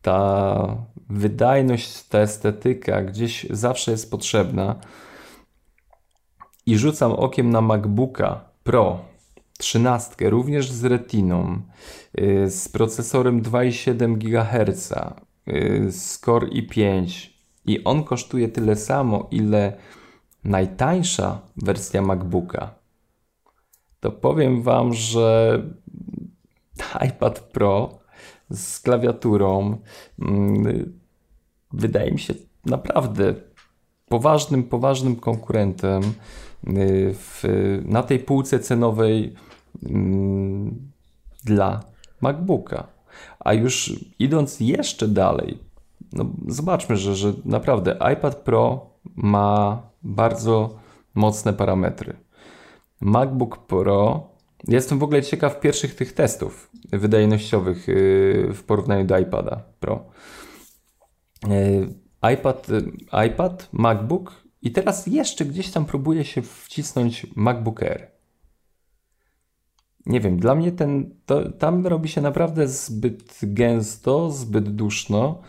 [0.03, 0.77] ta
[1.11, 4.77] wydajność, ta estetyka gdzieś zawsze jest potrzebna
[6.67, 8.99] i rzucam okiem na MacBooka Pro
[9.59, 11.63] 13, również z retiną,
[12.21, 14.93] y, z procesorem 2,7 GHz,
[15.49, 17.29] y, z Core i5
[17.67, 19.77] i on kosztuje tyle samo, ile
[20.45, 22.75] najtańsza wersja MacBooka.
[24.01, 25.63] To powiem Wam, że
[27.09, 27.99] iPad Pro
[28.51, 29.79] z klawiaturą
[30.19, 30.99] mm,
[31.73, 32.35] wydaje mi się
[32.67, 33.35] naprawdę
[34.09, 37.45] poważnym, poważnym konkurentem y, w,
[37.85, 39.35] na tej półce cenowej
[41.45, 41.81] dla
[42.21, 42.87] MacBooka.
[43.39, 45.59] A już idąc jeszcze dalej,
[46.13, 50.79] no zobaczmy, że, że naprawdę iPad Pro ma bardzo
[51.15, 52.17] mocne parametry.
[53.01, 54.29] MacBook Pro.
[54.69, 60.05] Jestem w ogóle ciekaw pierwszych tych testów wydajnościowych y, w porównaniu do iPada Pro.
[61.47, 61.89] Y,
[62.35, 62.93] iPad, y,
[63.27, 68.18] iPad, MacBook i teraz jeszcze gdzieś tam próbuje się wcisnąć MacBook Air.
[70.07, 75.43] Nie wiem, dla mnie ten, to, tam robi się naprawdę zbyt gęsto, zbyt duszno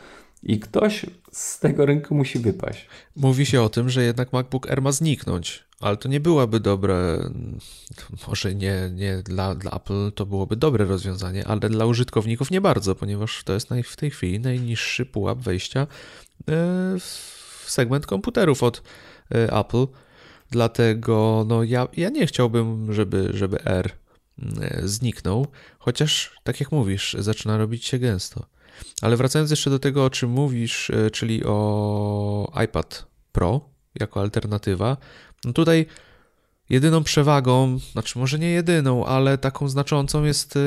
[0.43, 2.87] i ktoś z tego rynku musi wypaść.
[3.15, 7.29] Mówi się o tym, że jednak MacBook Air ma zniknąć, ale to nie byłaby dobre,
[8.27, 12.95] może nie, nie dla, dla Apple to byłoby dobre rozwiązanie, ale dla użytkowników nie bardzo,
[12.95, 15.87] ponieważ to jest w tej chwili najniższy pułap wejścia e,
[16.99, 18.83] w segment komputerów od
[19.31, 19.87] e, Apple.
[20.51, 23.98] Dlatego no, ja, ja nie chciałbym, żeby, żeby R
[24.83, 25.47] zniknął,
[25.79, 28.45] chociaż tak jak mówisz, zaczyna robić się gęsto.
[29.01, 33.61] Ale wracając jeszcze do tego, o czym mówisz, e, czyli o iPad Pro
[33.99, 34.97] jako alternatywa,
[35.45, 35.85] no tutaj
[36.69, 40.59] jedyną przewagą, znaczy może nie jedyną, ale taką znaczącą jest e,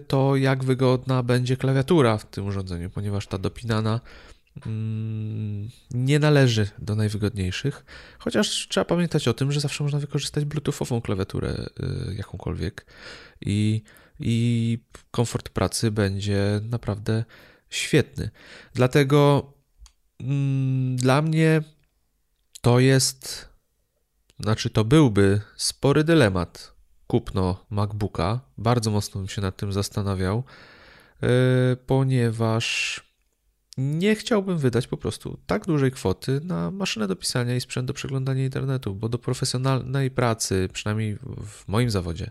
[0.00, 4.00] to, jak wygodna będzie klawiatura w tym urządzeniu, ponieważ ta dopinana
[5.90, 7.84] nie należy do najwygodniejszych,
[8.18, 12.86] chociaż trzeba pamiętać o tym, że zawsze można wykorzystać bluetoothową klawiaturę e, jakąkolwiek
[13.40, 13.82] i
[14.20, 14.78] i
[15.10, 17.24] komfort pracy będzie naprawdę
[17.70, 18.30] świetny.
[18.74, 19.52] Dlatego
[20.20, 21.62] mm, dla mnie
[22.60, 23.48] to jest,
[24.40, 26.72] znaczy to byłby spory dylemat
[27.06, 28.40] kupno MacBooka.
[28.58, 30.44] Bardzo mocno bym się nad tym zastanawiał,
[31.22, 31.28] yy,
[31.86, 33.00] ponieważ
[33.76, 37.94] nie chciałbym wydać po prostu tak dużej kwoty na maszynę do pisania i sprzęt do
[37.94, 42.30] przeglądania internetu, bo do profesjonalnej pracy, przynajmniej w moim zawodzie,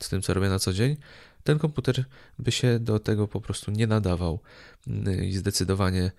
[0.00, 0.96] z tym co robię na co dzień,
[1.44, 2.04] ten komputer
[2.38, 4.40] by się do tego po prostu nie nadawał
[5.22, 6.10] i zdecydowanie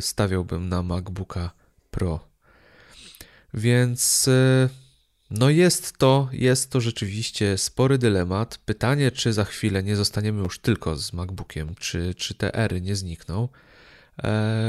[0.00, 1.50] stawiałbym na MacBooka
[1.90, 2.28] Pro.
[3.54, 4.68] Więc e,
[5.30, 8.58] no jest to, jest to rzeczywiście spory dylemat.
[8.58, 12.96] Pytanie, czy za chwilę nie zostaniemy już tylko z MacBookiem, czy, czy te ery nie
[12.96, 13.67] znikną, e,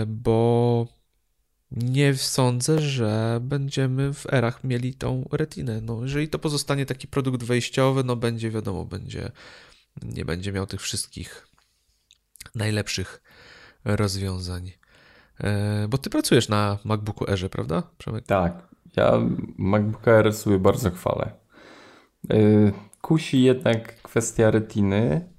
[0.07, 0.87] bo
[1.71, 5.81] nie sądzę, że będziemy w erach mieli tą retinę.
[5.81, 9.31] No, jeżeli to pozostanie taki produkt wejściowy, no będzie wiadomo, będzie
[10.03, 11.47] nie będzie miał tych wszystkich
[12.55, 13.21] najlepszych
[13.85, 14.71] rozwiązań.
[15.39, 18.25] E, bo ty pracujesz na MacBooku Airze, prawda, Przemek?
[18.25, 19.13] Tak, ja
[19.57, 21.31] MacBook Air sobie bardzo chwalę.
[22.29, 22.37] E,
[23.01, 25.29] kusi jednak kwestia retiny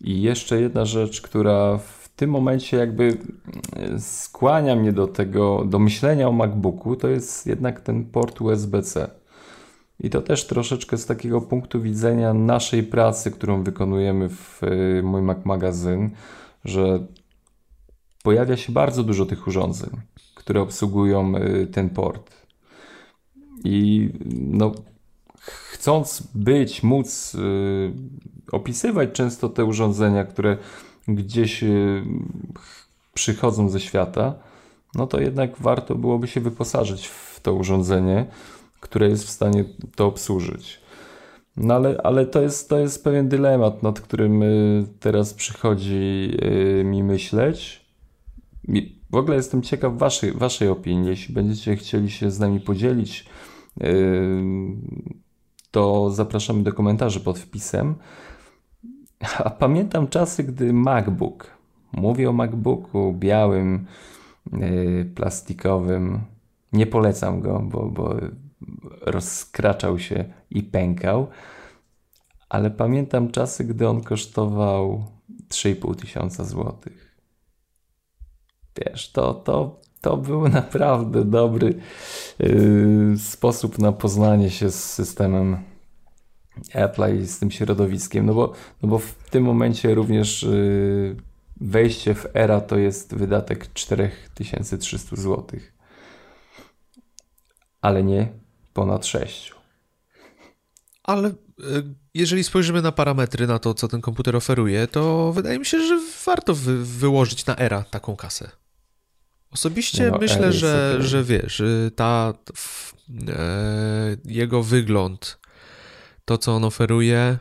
[0.00, 3.18] i jeszcze jedna rzecz, która w tym momencie jakby
[3.98, 9.10] skłania mnie do tego, do myślenia o MacBooku, to jest jednak ten port USB-C.
[10.00, 15.22] I to też troszeczkę z takiego punktu widzenia naszej pracy, którą wykonujemy w y, mój
[15.22, 16.10] Mac Magazyn,
[16.64, 17.06] że
[18.22, 19.90] pojawia się bardzo dużo tych urządzeń,
[20.34, 22.46] które obsługują y, ten port.
[23.64, 24.72] I no,
[25.40, 27.92] chcąc być, móc y,
[28.52, 30.58] opisywać często te urządzenia, które
[31.08, 32.02] gdzieś y,
[33.14, 34.34] przychodzą ze świata,
[34.94, 38.26] no to jednak warto byłoby się wyposażyć w to urządzenie,
[38.80, 39.64] które jest w stanie
[39.96, 40.80] to obsłużyć.
[41.56, 46.30] No ale, ale to, jest, to jest pewien dylemat, nad którym y, teraz przychodzi
[46.80, 47.88] y, mi myśleć.
[49.10, 51.08] W ogóle jestem ciekaw waszej, waszej opinii.
[51.08, 53.26] Jeśli będziecie chcieli się z nami podzielić,
[55.70, 57.94] to zapraszamy do komentarzy pod wpisem.
[59.44, 61.50] A pamiętam czasy, gdy MacBook,
[61.92, 63.86] mówię o MacBooku białym,
[65.14, 66.20] plastikowym,
[66.72, 68.16] nie polecam go, bo, bo
[69.00, 71.28] rozkraczał się i pękał.
[72.48, 75.04] Ale pamiętam czasy, gdy on kosztował
[75.48, 77.18] 3,5 tysiąca złotych.
[78.76, 81.74] Wiesz, to, to, to był naprawdę dobry
[82.38, 85.56] yy, sposób na poznanie się z systemem
[86.72, 88.26] Apple i z tym środowiskiem.
[88.26, 91.16] No bo, no bo w tym momencie również yy,
[91.60, 95.74] wejście w era to jest wydatek 4300 złotych.
[97.80, 98.28] Ale nie
[98.72, 99.52] ponad 6.
[101.02, 101.34] Ale e,
[102.14, 106.00] jeżeli spojrzymy na parametry, na to, co ten komputer oferuje, to wydaje mi się, że
[106.26, 108.50] warto wy wyłożyć na era taką kasę.
[109.50, 111.62] Osobiście no, myślę, że, że wiesz,
[111.96, 112.34] ta,
[113.28, 115.37] e, jego wygląd,
[116.28, 117.38] to co on oferuje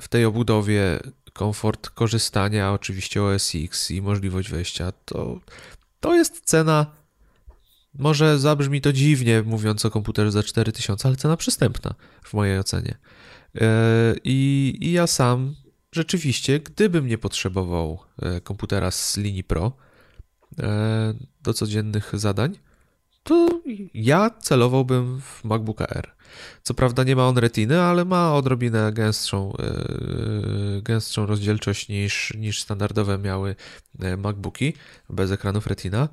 [0.00, 1.00] w tej obudowie,
[1.32, 5.40] komfort korzystania, oczywiście OS X i możliwość wejścia, to,
[6.00, 6.86] to jest cena
[7.94, 12.98] może zabrzmi to dziwnie, mówiąc o komputerze za 4000, ale cena przystępna w mojej ocenie.
[13.54, 15.54] E, I, I, ja sam
[15.92, 19.72] rzeczywiście, gdybym nie potrzebował e, komputera z linii Pro
[20.58, 22.58] e, do codziennych zadań,
[23.22, 23.60] to
[23.94, 26.17] ja celowałbym w MacBooka R.
[26.62, 29.56] Co prawda nie ma on retiny, ale ma odrobinę gęstszą,
[30.82, 33.56] gęstszą rozdzielczość niż, niż standardowe miały
[34.18, 34.72] MacBooki
[35.10, 36.08] bez ekranów retina.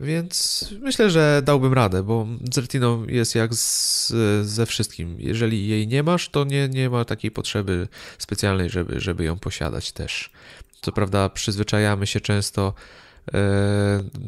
[0.00, 5.16] Więc myślę, że dałbym radę, bo z Retiną jest jak z, ze wszystkim.
[5.18, 9.92] Jeżeli jej nie masz, to nie, nie ma takiej potrzeby specjalnej, żeby, żeby ją posiadać
[9.92, 10.30] też.
[10.80, 13.03] Co prawda, przyzwyczajamy się często e,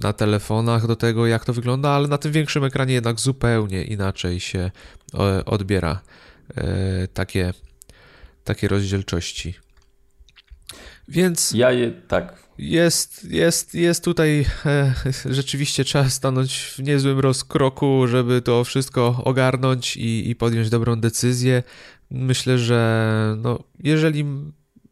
[0.03, 4.41] na telefonach do tego, jak to wygląda, ale na tym większym ekranie jednak zupełnie inaczej
[4.41, 4.71] się
[5.15, 6.01] e, odbiera
[6.57, 7.53] e, takie,
[8.45, 9.55] takie rozdzielczości.
[11.09, 11.51] Więc.
[11.51, 18.43] Ja je tak jest, jest, jest tutaj e, rzeczywiście trzeba stanąć w niezłym rozkroku, żeby
[18.43, 21.63] to wszystko ogarnąć i, i podjąć dobrą decyzję.
[22.11, 24.25] Myślę, że no, jeżeli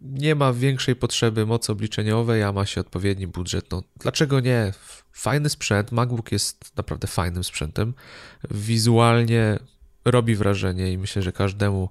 [0.04, 4.72] nie ma większej potrzeby mocy obliczeniowej, a ma się odpowiedni budżet, no dlaczego nie?
[5.12, 7.94] Fajny sprzęt, MacBook jest naprawdę fajnym sprzętem.
[8.50, 9.58] Wizualnie
[10.04, 11.90] robi wrażenie i myślę, że każdemu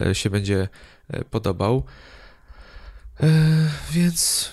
[0.00, 0.68] e, się będzie
[1.08, 1.84] e, podobał.
[3.20, 3.28] E,
[3.90, 4.50] więc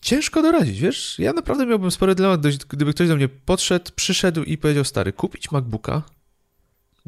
[0.00, 1.18] ciężko doradzić, wiesz?
[1.18, 5.50] Ja naprawdę miałbym spory dylemat, gdyby ktoś do mnie podszedł, przyszedł i powiedział, stary, kupić
[5.50, 6.02] MacBooka?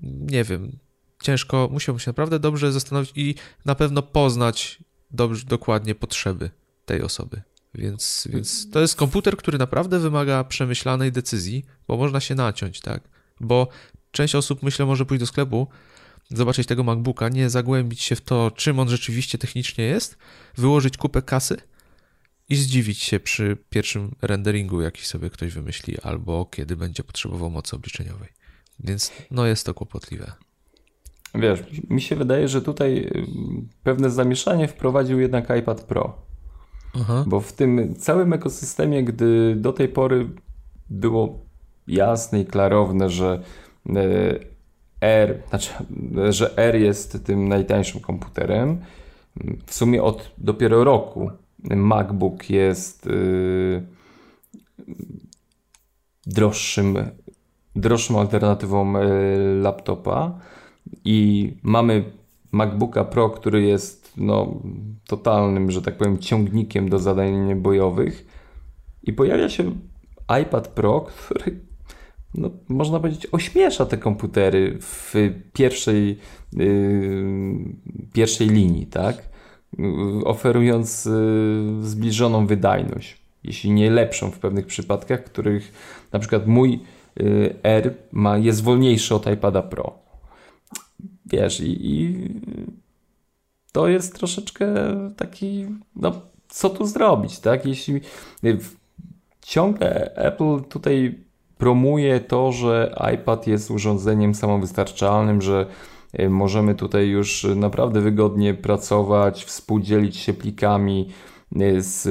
[0.02, 0.78] Nie wiem.
[1.22, 4.78] Ciężko, musiałbym się naprawdę dobrze zastanowić i na pewno poznać
[5.16, 6.50] dobrze, dokładnie potrzeby
[6.86, 7.42] tej osoby.
[7.74, 13.08] Więc, więc to jest komputer, który naprawdę wymaga przemyślanej decyzji, bo można się naciąć, tak?
[13.40, 13.68] Bo
[14.10, 15.68] część osób, myślę, może pójść do sklepu,
[16.30, 20.18] zobaczyć tego MacBooka, nie zagłębić się w to, czym on rzeczywiście technicznie jest,
[20.56, 21.56] wyłożyć kupę kasy
[22.48, 27.76] i zdziwić się przy pierwszym renderingu, jaki sobie ktoś wymyśli, albo kiedy będzie potrzebował mocy
[27.76, 28.28] obliczeniowej.
[28.80, 30.32] Więc no jest to kłopotliwe.
[31.36, 33.26] Wiesz, mi się wydaje, że tutaj y,
[33.82, 36.14] pewne zamieszanie wprowadził jednak iPad Pro.
[36.94, 37.24] Aha.
[37.26, 40.28] Bo w tym całym ekosystemie, gdy do tej pory
[40.90, 41.38] było
[41.88, 43.42] jasne i klarowne, że
[43.86, 44.40] y,
[45.00, 45.70] R, znaczy,
[46.28, 48.80] że R jest tym najtańszym komputerem,
[49.66, 53.86] w sumie od dopiero roku MacBook jest yy,
[56.26, 56.96] droższym,
[57.76, 58.92] droższą alternatywą
[59.62, 60.38] laptopa
[61.06, 62.04] i mamy
[62.52, 64.60] MacBooka Pro, który jest no,
[65.06, 68.26] totalnym, że tak powiem, ciągnikiem do zadań bojowych
[69.02, 69.72] i pojawia się
[70.42, 71.60] iPad Pro, który
[72.34, 75.14] no, można powiedzieć ośmiesza te komputery w
[75.52, 76.18] pierwszej,
[76.52, 77.54] yy,
[78.12, 79.36] pierwszej linii, tak?
[80.24, 81.10] oferując y,
[81.80, 85.72] zbliżoną wydajność, jeśli nie lepszą w pewnych przypadkach, których
[86.12, 86.80] na przykład mój
[87.20, 90.05] y, R ma, jest wolniejszy od iPada Pro.
[91.26, 92.28] Wiesz, i, i
[93.72, 94.66] to jest troszeczkę
[95.16, 95.66] taki,
[95.96, 96.12] no
[96.48, 97.66] co tu zrobić, tak?
[97.66, 98.00] Jeśli
[99.42, 101.24] ciągle Apple tutaj
[101.58, 105.66] promuje to, że iPad jest urządzeniem samowystarczalnym, że
[106.20, 111.08] y, możemy tutaj już naprawdę wygodnie pracować, współdzielić się plikami
[111.56, 112.06] y, z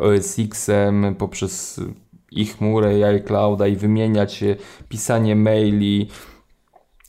[0.00, 1.80] OS X-em poprzez
[2.32, 4.56] ich chmurę i iClouda i wymieniać się,
[4.88, 6.08] pisanie maili.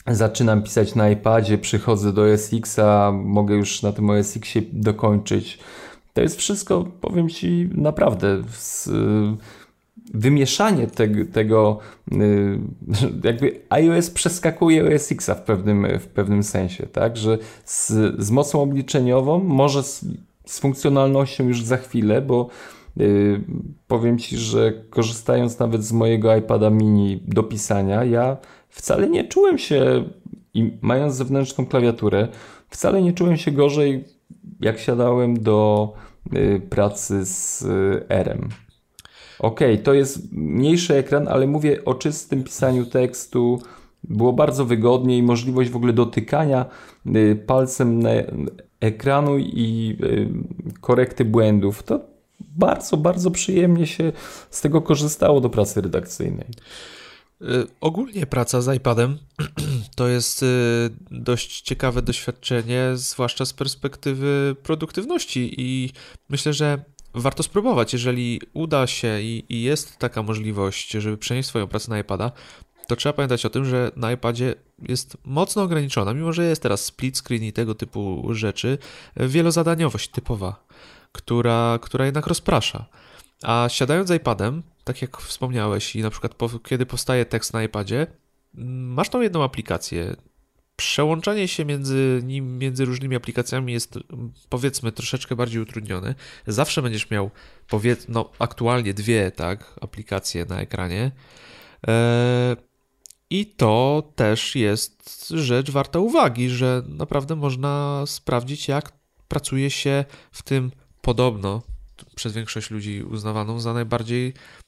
[0.07, 5.59] Zaczynam pisać na iPadzie, przychodzę do OS X-a, mogę już na tym OS X-ie dokończyć.
[6.13, 8.89] To jest wszystko, powiem Ci, naprawdę z,
[10.13, 11.79] wymieszanie tego, tego
[12.11, 12.59] y,
[13.27, 17.91] jakby iOS przeskakuje OS X w pewnym, w pewnym sensie, tak, że z,
[18.23, 20.05] z mocą obliczeniową, może z,
[20.45, 22.49] z funkcjonalnością już za chwilę, bo
[22.97, 23.41] yy,
[23.87, 28.37] powiem Ci, że korzystając nawet z mojego iPada mini do pisania, ja
[28.71, 30.03] wcale nie czułem się,
[30.53, 32.27] i mając zewnętrzną klawiaturę,
[32.69, 34.03] wcale nie czułem się gorzej,
[34.59, 35.93] jak siadałem do
[36.31, 38.49] yy, pracy z yy, R-em.
[39.39, 43.61] Okej, okay, to jest mniejszy ekran, ale mówię o czystym pisaniu tekstu.
[44.03, 46.65] Było bardzo wygodnie i możliwość w ogóle dotykania
[47.15, 48.03] y, palcem
[48.79, 50.29] ekranu i y,
[50.81, 51.83] korekty błędów.
[51.83, 51.99] To
[52.39, 54.11] bardzo, bardzo przyjemnie się
[54.49, 56.47] z tego korzystało do pracy redakcyjnej.
[57.41, 59.17] Y, ogólnie praca z iPadem
[59.95, 60.45] to jest
[61.11, 65.91] dość ciekawe doświadczenie, zwłaszcza z perspektywy produktywności i
[66.29, 66.83] myślę, że
[67.13, 67.93] warto spróbować.
[67.93, 72.31] Jeżeli uda się i, i, jest taka możliwość, żeby przenieść swoją pracę na iPada,
[72.87, 76.85] to trzeba pamiętać o tym, że na iPadzie jest mocno ograniczona, mimo że jest teraz
[76.85, 78.77] split screen i tego typu rzeczy,
[79.17, 80.65] wielozadaniowość typowa,
[81.11, 82.85] która, która jednak rozprasza.
[83.43, 87.63] A siadając z iPadem, tak jak wspomniałeś, i na przykład po, kiedy powstaje tekst na
[87.63, 88.07] iPadzie,
[88.53, 90.15] masz tą jedną aplikację,
[90.75, 93.99] przełączanie się między nim, między różnymi aplikacjami jest
[94.49, 96.15] powiedzmy troszeczkę bardziej utrudnione.
[96.47, 97.31] Zawsze będziesz miał
[97.67, 101.11] powiedz, no, aktualnie dwie tak, aplikacje na ekranie.
[101.87, 102.55] Eee,
[103.29, 108.91] I to też jest rzecz warta uwagi, że naprawdę można sprawdzić, jak
[109.27, 110.71] pracuje się w tym
[111.01, 111.61] podobno
[112.15, 114.60] przez większość ludzi uznawaną za najbardziej E,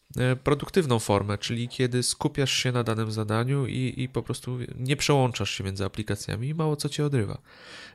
[0.43, 5.51] produktywną formę, czyli kiedy skupiasz się na danym zadaniu i, i po prostu nie przełączasz
[5.51, 7.41] się między aplikacjami i mało co cię odrywa.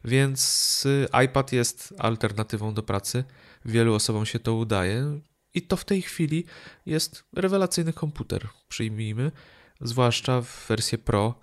[0.05, 3.25] Więc y, iPad jest alternatywą do pracy.
[3.65, 5.21] Wielu osobom się to udaje
[5.55, 6.45] i to w tej chwili
[6.87, 9.33] jest rewelacyjny komputer, przyjmijmy,
[9.81, 11.35] zwłaszcza w wersję Pro.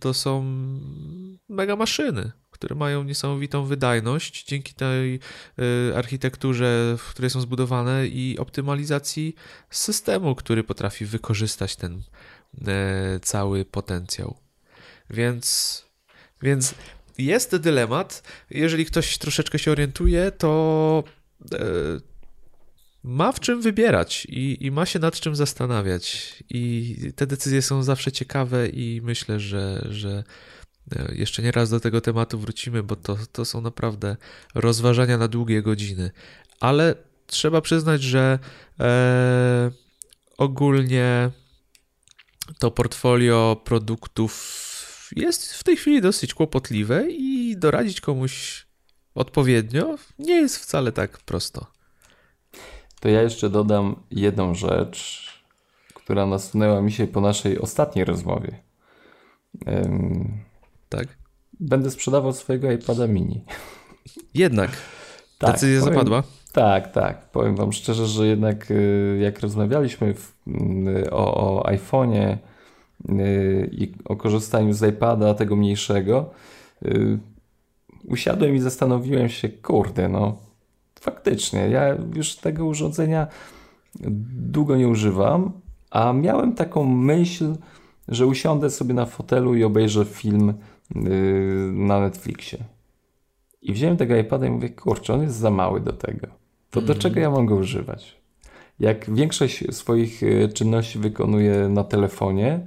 [0.00, 0.44] To są
[1.48, 5.20] mega maszyny które mają niesamowitą wydajność dzięki tej
[5.58, 9.34] y, architekturze, w której są zbudowane i optymalizacji
[9.70, 12.02] systemu, który potrafi wykorzystać ten
[12.66, 14.36] e, cały potencjał.
[15.10, 15.84] Więc,
[16.42, 16.74] więc
[17.18, 18.22] jest dylemat.
[18.50, 21.04] Jeżeli ktoś troszeczkę się orientuje, to
[21.52, 21.58] e,
[23.02, 26.34] ma w czym wybierać i, i, ma się nad czym zastanawiać.
[26.50, 30.24] I te decyzje są zawsze ciekawe, i myślę, że, że
[31.12, 34.16] jeszcze nie raz do tego tematu wrócimy, bo to, to są naprawdę
[34.54, 36.10] rozważania na długie godziny.
[36.60, 36.94] Ale
[37.26, 38.38] trzeba przyznać, że
[38.80, 39.70] e,
[40.38, 41.30] ogólnie
[42.58, 48.66] to portfolio produktów jest w tej chwili dosyć kłopotliwe i doradzić komuś
[49.14, 51.66] odpowiednio nie jest wcale tak prosto.
[53.00, 55.26] To ja jeszcze dodam jedną rzecz,
[55.94, 58.62] która nasunęła mi się po naszej ostatniej rozmowie
[60.90, 61.08] tak?
[61.60, 63.44] Będę sprzedawał swojego iPada mini.
[64.34, 64.70] Jednak.
[65.38, 66.22] Tak, Decyzja powiem, zapadła?
[66.52, 67.30] Tak, tak.
[67.30, 70.34] Powiem Wam szczerze, że jednak y, jak rozmawialiśmy w,
[71.06, 72.36] y, o, o iPhone'ie
[73.10, 76.30] y, i o korzystaniu z iPada, tego mniejszego,
[78.04, 80.36] usiadłem i zastanowiłem się, kurde, no
[81.00, 83.26] faktycznie, ja już tego urządzenia
[84.30, 85.52] długo nie używam,
[85.90, 87.54] a miałem taką myśl,
[88.08, 90.54] że usiądę sobie na fotelu i obejrzę film
[91.72, 92.58] na Netflixie.
[93.62, 96.26] I wziąłem tego iPada i mówię, kurczę, on jest za mały do tego.
[96.70, 96.98] To do mhm.
[96.98, 98.20] czego ja mam go używać?
[98.80, 102.60] Jak większość swoich yy, czynności wykonuję na telefonie,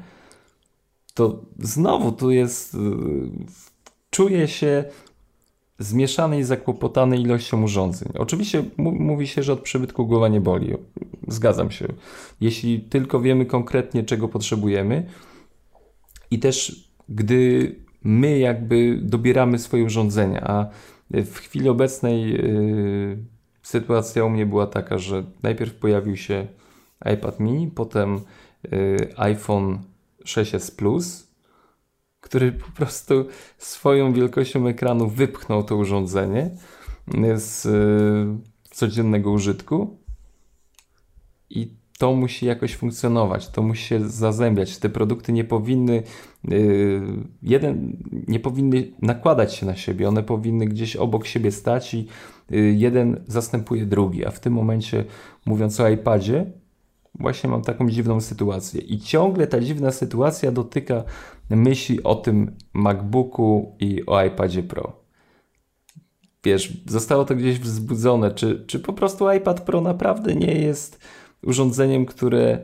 [1.14, 2.80] to znowu tu jest, yy,
[4.10, 4.84] czuję się
[5.80, 8.10] zmieszany i zakłopotany ilością urządzeń.
[8.18, 10.74] Oczywiście mówi się, że od przybytku głowa nie boli.
[11.28, 11.88] Zgadzam się.
[12.42, 15.06] Jeśli tylko wiemy konkretnie, czego potrzebujemy
[16.32, 20.70] i też gdy my jakby dobieramy swoje urządzenia, a
[21.12, 23.18] w chwili obecnej yy,
[23.62, 26.48] sytuacja u mnie była taka, że najpierw pojawił się
[27.14, 28.20] iPad mini, potem
[28.72, 29.80] yy, iPhone
[30.26, 31.34] 6s Plus,
[32.22, 33.26] który po prostu
[33.58, 36.50] swoją wielkością ekranu wypchnął to urządzenie
[37.36, 39.98] z yy, codziennego użytku.
[41.50, 44.78] I to musi jakoś funkcjonować, to musi się zazębiać.
[44.78, 46.04] Te produkty nie powinny
[46.44, 47.02] yy,
[47.44, 47.98] jeden
[48.28, 52.08] nie powinny nakładać się na siebie, one powinny gdzieś obok siebie stać i
[52.50, 54.26] yy, jeden zastępuje drugi.
[54.26, 55.06] A w tym momencie,
[55.46, 56.46] mówiąc o iPadzie,
[57.20, 58.82] właśnie mam taką dziwną sytuację.
[58.82, 61.04] I ciągle ta dziwna sytuacja dotyka
[61.50, 64.94] myśli o tym MacBooku i o iPadzie Pro.
[66.44, 68.32] Wiesz, zostało to gdzieś wzbudzone.
[68.32, 71.00] Czy, czy po prostu iPad Pro naprawdę nie jest
[71.44, 72.60] urządzeniem, które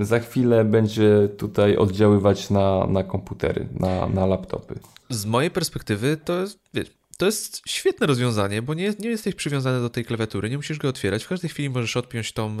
[0.00, 4.78] za chwilę będzie tutaj oddziaływać na, na komputery, na, na laptopy?
[5.10, 9.80] Z mojej perspektywy to jest, wiesz, to jest świetne rozwiązanie, bo nie, nie jesteś przywiązany
[9.80, 11.24] do tej klawiatury, nie musisz go otwierać.
[11.24, 12.56] W każdej chwili możesz odpiąć tą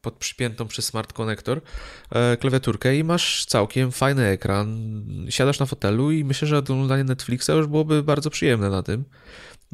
[0.00, 4.92] pod przypiętą przez smart connector y, klawiaturkę i masz całkiem fajny ekran.
[5.30, 9.04] Siadasz na fotelu i myślę, że oglądanie Netflixa już byłoby bardzo przyjemne na tym.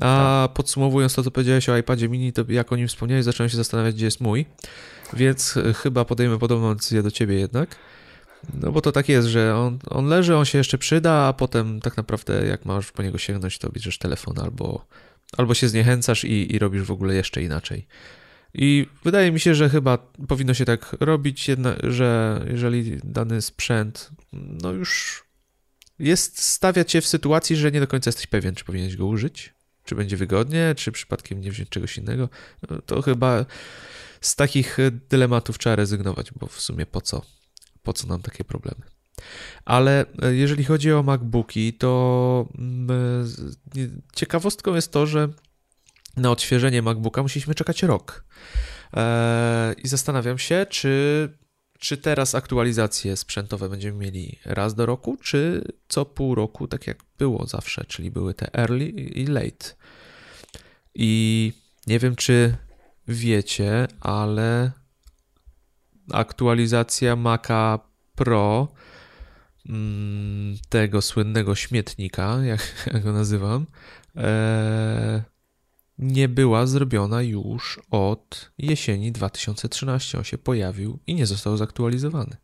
[0.00, 0.56] A tak.
[0.56, 3.94] podsumowując to, co powiedziałeś o iPadzie mini, to jak o nim wspomniałeś, zacząłem się zastanawiać,
[3.94, 4.46] gdzie jest mój.
[5.12, 7.76] Więc e, chyba podejmę podobną decyzję do ciebie jednak.
[8.54, 11.80] No bo to tak jest, że on, on leży, on się jeszcze przyda, a potem
[11.80, 14.86] tak naprawdę jak masz po niego sięgnąć, to bierzesz telefon albo,
[15.36, 17.86] albo się zniechęcasz i, i robisz w ogóle jeszcze inaczej.
[18.54, 24.10] I wydaje mi się, że chyba powinno się tak robić, jedna, że jeżeli dany sprzęt,
[24.32, 25.24] no już
[25.98, 29.54] jest, stawia cię w sytuacji, że nie do końca jesteś pewien, czy powinieneś go użyć,
[29.88, 32.28] czy będzie wygodnie, czy przypadkiem nie wziąć czegoś innego,
[32.70, 33.44] no to chyba
[34.20, 34.78] z takich
[35.10, 37.22] dylematów trzeba rezygnować, bo w sumie po co?
[37.88, 38.82] po co nam takie problemy.
[39.64, 42.88] Ale e, jeżeli chodzi o MacBooki, to mm,
[44.14, 45.28] ciekawostką jest to, że
[46.16, 48.24] na odświeżenie MacBooka musieliśmy czekać rok.
[48.96, 51.38] E, I zastanawiam się, czy,
[51.78, 57.04] czy teraz aktualizacje sprzętowe będziemy mieli raz do roku, czy co pół roku, tak jak
[57.18, 59.74] było zawsze, czyli były te early i late.
[60.94, 61.52] I
[61.86, 62.56] nie wiem, czy
[63.08, 64.72] wiecie, ale
[66.12, 67.78] aktualizacja Maca
[68.14, 68.68] Pro,
[69.68, 73.66] mm, tego słynnego śmietnika, jak, go nazywam,
[74.16, 75.22] e,
[75.98, 80.18] nie była zrobiona już od jesieni 2013.
[80.18, 82.36] On się pojawił i nie został zaktualizowany.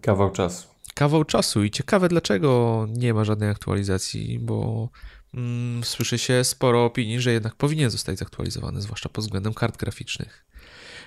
[0.00, 0.68] Kawał czasu.
[0.94, 4.88] Kawał czasu i ciekawe dlaczego nie ma żadnej aktualizacji, bo
[5.34, 10.50] mm, słyszy się sporo opinii, że jednak powinien zostać zaktualizowany, zwłaszcza pod względem kart graficznych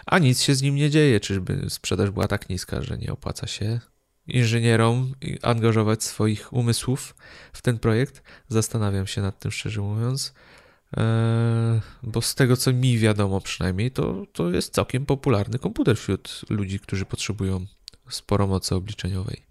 [0.05, 1.19] a nic się z nim nie dzieje.
[1.19, 3.79] Czyżby sprzedaż była tak niska, że nie opłaca się
[4.27, 7.15] inżynierom angażować swoich umysłów
[7.53, 8.23] w ten projekt?
[8.47, 10.33] Zastanawiam się nad tym, szczerze mówiąc.
[10.97, 16.41] Eee, bo z tego co mi wiadomo przynajmniej, to, to jest całkiem popularny komputer wśród
[16.49, 17.65] ludzi, którzy potrzebują
[18.09, 19.43] sporo mocy obliczeniowej.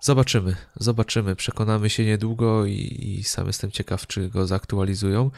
[0.00, 1.36] Zobaczymy, zobaczymy.
[1.36, 2.72] Przekonamy się niedługo i,
[3.18, 5.30] i sam jestem ciekaw, czy go zaktualizują.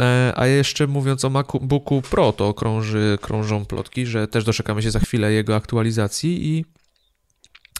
[0.00, 4.90] E, a jeszcze mówiąc o MacBooku Pro, to krąży, krążą plotki, że też doczekamy się
[4.90, 6.64] za chwilę jego aktualizacji i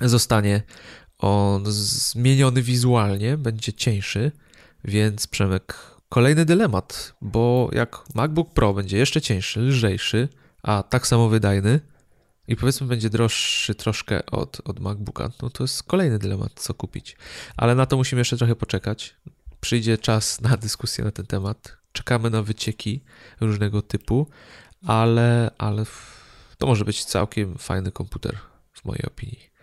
[0.00, 0.62] zostanie
[1.18, 4.32] on zmieniony wizualnie, będzie cieńszy,
[4.84, 5.76] więc Przemek,
[6.08, 10.28] kolejny dylemat, bo jak MacBook Pro będzie jeszcze cieńszy, lżejszy,
[10.62, 11.80] a tak samo wydajny,
[12.48, 17.16] i powiedzmy będzie droższy troszkę od, od MacBooka, no to jest kolejny dylemat, co kupić.
[17.56, 19.16] Ale na to musimy jeszcze trochę poczekać.
[19.60, 21.76] Przyjdzie czas na dyskusję na ten temat.
[21.92, 23.04] Czekamy na wycieki
[23.40, 24.26] różnego typu,
[24.86, 25.84] ale, ale
[26.58, 28.38] to może być całkiem fajny komputer,
[28.72, 29.53] w mojej opinii.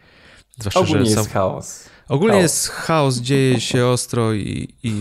[0.59, 1.17] Zwłaszcza, ogólnie sam...
[1.17, 1.89] jest chaos.
[2.07, 2.43] Ogólnie chaos.
[2.43, 4.93] jest chaos, dzieje się ostro i, i,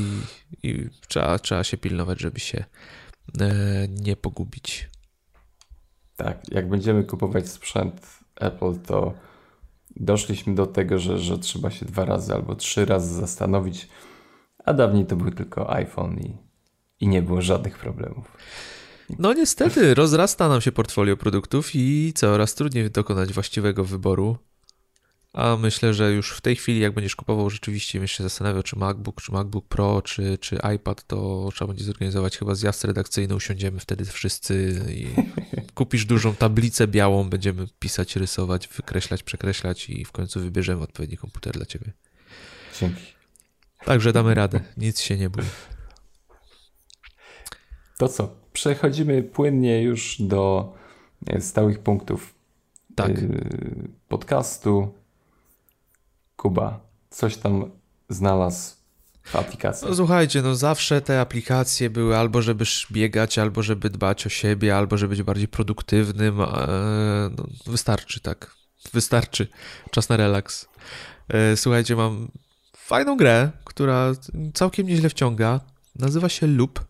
[0.62, 2.64] i trzeba, trzeba się pilnować, żeby się
[3.40, 4.90] e, nie pogubić.
[6.16, 9.14] Tak, jak będziemy kupować sprzęt Apple, to
[9.96, 13.88] doszliśmy do tego, że, że trzeba się dwa razy albo trzy razy zastanowić,
[14.64, 16.36] a dawniej to był tylko iPhone i,
[17.00, 18.36] i nie było żadnych problemów.
[19.18, 24.36] No niestety, rozrasta nam się portfolio produktów i coraz trudniej dokonać właściwego wyboru.
[25.32, 28.78] A myślę, że już w tej chwili, jak będziesz kupował, rzeczywiście będziesz się zastanawiał, czy
[28.78, 33.80] MacBook, czy MacBook Pro, czy, czy iPad, to trzeba będzie zorganizować chyba zjazd redakcyjny, usiądziemy
[33.80, 35.06] wtedy wszyscy i
[35.74, 41.52] kupisz dużą tablicę białą, będziemy pisać, rysować, wykreślać, przekreślać i w końcu wybierzemy odpowiedni komputer
[41.52, 41.92] dla ciebie.
[42.80, 43.02] Dzięki.
[43.84, 45.44] Także damy radę, nic się nie bój.
[47.98, 48.36] To co?
[48.52, 50.74] Przechodzimy płynnie już do
[51.40, 52.34] stałych punktów
[52.94, 53.10] tak.
[53.10, 53.22] E,
[54.08, 54.99] podcastu.
[56.40, 56.80] Kuba,
[57.10, 57.70] coś tam
[58.08, 58.74] znalazł
[59.22, 59.88] w aplikacji.
[59.88, 64.76] No, słuchajcie, no zawsze te aplikacje były albo żeby biegać, albo żeby dbać o siebie,
[64.76, 66.36] albo żeby być bardziej produktywnym.
[67.36, 68.54] No, wystarczy, tak.
[68.92, 69.48] Wystarczy.
[69.90, 70.68] Czas na relaks.
[71.28, 72.30] E, słuchajcie, mam
[72.76, 74.12] fajną grę, która
[74.54, 75.60] całkiem nieźle wciąga.
[75.96, 76.80] Nazywa się Loop.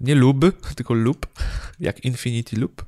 [0.00, 0.44] Nie Lub,
[0.76, 1.26] tylko Loop,
[1.80, 2.84] jak Infinity Loop.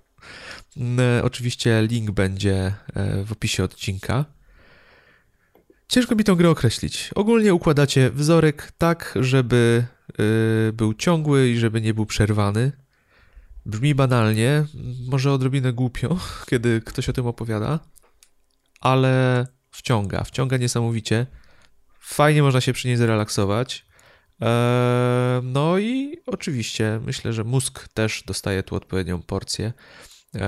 [0.77, 2.75] Mm, oczywiście link będzie
[3.25, 4.36] w opisie odcinka.
[5.89, 7.11] Ciężko mi tę grę określić.
[7.15, 9.87] Ogólnie układacie wzorek tak, żeby
[10.73, 12.73] był ciągły i żeby nie był przerwany.
[13.67, 14.65] Brzmi banalnie,
[15.09, 16.19] może odrobinę głupio,
[16.51, 17.81] kiedy ktoś o tym opowiada,
[18.81, 21.27] ale wciąga, wciąga niesamowicie.
[22.01, 23.87] Fajnie można się przy niej zrelaksować.
[24.41, 29.73] Eee, no i oczywiście myślę, że mózg też dostaje tu odpowiednią porcję
[30.35, 30.43] eee,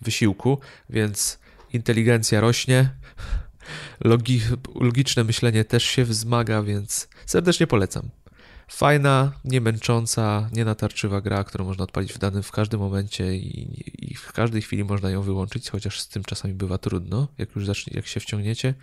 [0.00, 0.60] wysiłku,
[0.90, 1.38] więc
[1.72, 2.90] inteligencja rośnie,
[4.04, 4.40] logi
[4.80, 8.10] logiczne myślenie też się wzmaga, więc serdecznie polecam.
[8.68, 14.32] Fajna, niemęcząca, nienatarczywa gra, którą można odpalić w danym w każdym momencie i, i, w
[14.32, 18.06] każdej chwili można ją wyłączyć, chociaż z tym czasami bywa trudno, jak już zacznie, jak
[18.06, 18.74] się wciągniecie.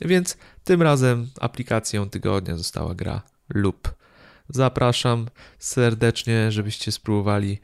[0.00, 3.22] Więc tym razem aplikacją tygodnia została gra
[3.54, 3.94] Loop.
[4.48, 5.26] Zapraszam
[5.58, 7.58] serdecznie, żebyście spróbowali,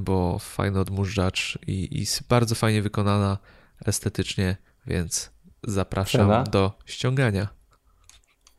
[0.00, 3.38] bo fajny odmurzacz i, i bardzo fajnie wykonana
[3.86, 4.56] estetycznie,
[4.86, 5.30] więc
[5.64, 6.42] zapraszam cena?
[6.42, 7.48] do ściągania.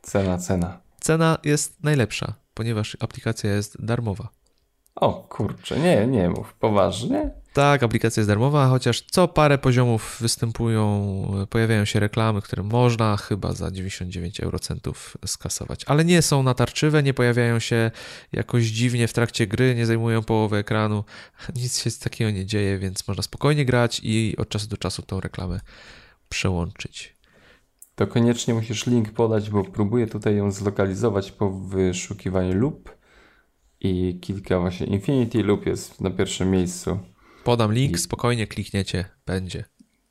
[0.02, 0.80] Cena, cena.
[1.00, 4.28] Cena jest najlepsza ponieważ aplikacja jest darmowa.
[4.94, 7.30] O kurczę, nie, nie mów, poważnie?
[7.52, 13.52] Tak, aplikacja jest darmowa, chociaż co parę poziomów występują, pojawiają się reklamy, które można chyba
[13.52, 17.90] za 99 eurocentów skasować, ale nie są natarczywe, nie pojawiają się
[18.32, 21.04] jakoś dziwnie w trakcie gry, nie zajmują połowy ekranu,
[21.62, 25.20] nic się takiego nie dzieje, więc można spokojnie grać i od czasu do czasu tą
[25.20, 25.60] reklamę
[26.30, 27.20] przełączyć
[28.00, 32.90] to koniecznie musisz link podać, bo próbuję tutaj ją zlokalizować po wyszukiwaniu loop
[33.80, 36.98] i kilka właśnie Infinity Loop jest na pierwszym miejscu.
[37.44, 37.98] Podam link, I...
[37.98, 39.64] spokojnie klikniecie, będzie.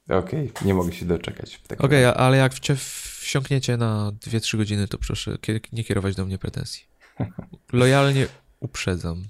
[0.09, 1.61] Okej, okay, nie mogę się doczekać.
[1.65, 5.37] Okej, okay, ale jak wsiąkniecie na 2-3 godziny, to proszę
[5.71, 6.85] nie kierować do mnie pretensji.
[7.73, 8.27] Lojalnie
[8.59, 9.23] uprzedzam.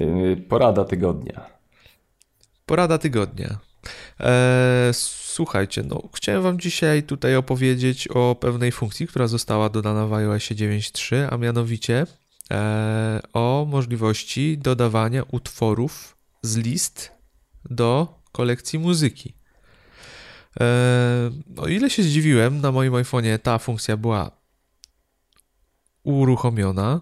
[0.00, 1.46] Y, porada tygodnia.
[2.66, 3.71] Porada tygodnia.
[4.18, 10.12] Eee, słuchajcie, no chciałem wam dzisiaj tutaj opowiedzieć o pewnej funkcji, która została dodana w
[10.12, 12.06] iOS 9.3, a mianowicie
[12.50, 17.12] eee, o możliwości dodawania utworów z list
[17.70, 19.34] do kolekcji muzyki.
[20.60, 20.66] Eee,
[21.56, 24.30] o ile się zdziwiłem, na moim iPhone'ie ta funkcja była
[26.02, 27.00] uruchomiona,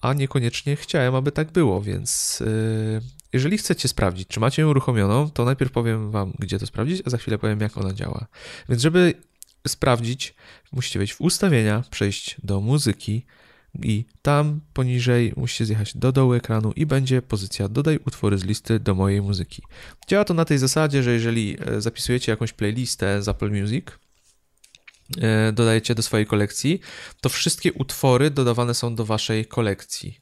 [0.00, 2.42] a niekoniecznie chciałem, aby tak było, więc
[3.32, 7.10] jeżeli chcecie sprawdzić, czy macie ją uruchomioną, to najpierw powiem Wam, gdzie to sprawdzić, a
[7.10, 8.26] za chwilę powiem, jak ona działa.
[8.68, 9.14] Więc, żeby
[9.68, 10.34] sprawdzić,
[10.72, 13.26] musicie wejść w ustawienia, przejść do muzyki
[13.82, 18.80] i tam poniżej musicie zjechać do dołu ekranu i będzie pozycja dodaj utwory z listy
[18.80, 19.62] do mojej muzyki.
[20.08, 23.86] Działa to na tej zasadzie, że jeżeli e, zapisujecie jakąś playlistę z Apple Music,
[25.20, 26.80] e, dodajecie do swojej kolekcji,
[27.20, 30.19] to wszystkie utwory dodawane są do waszej kolekcji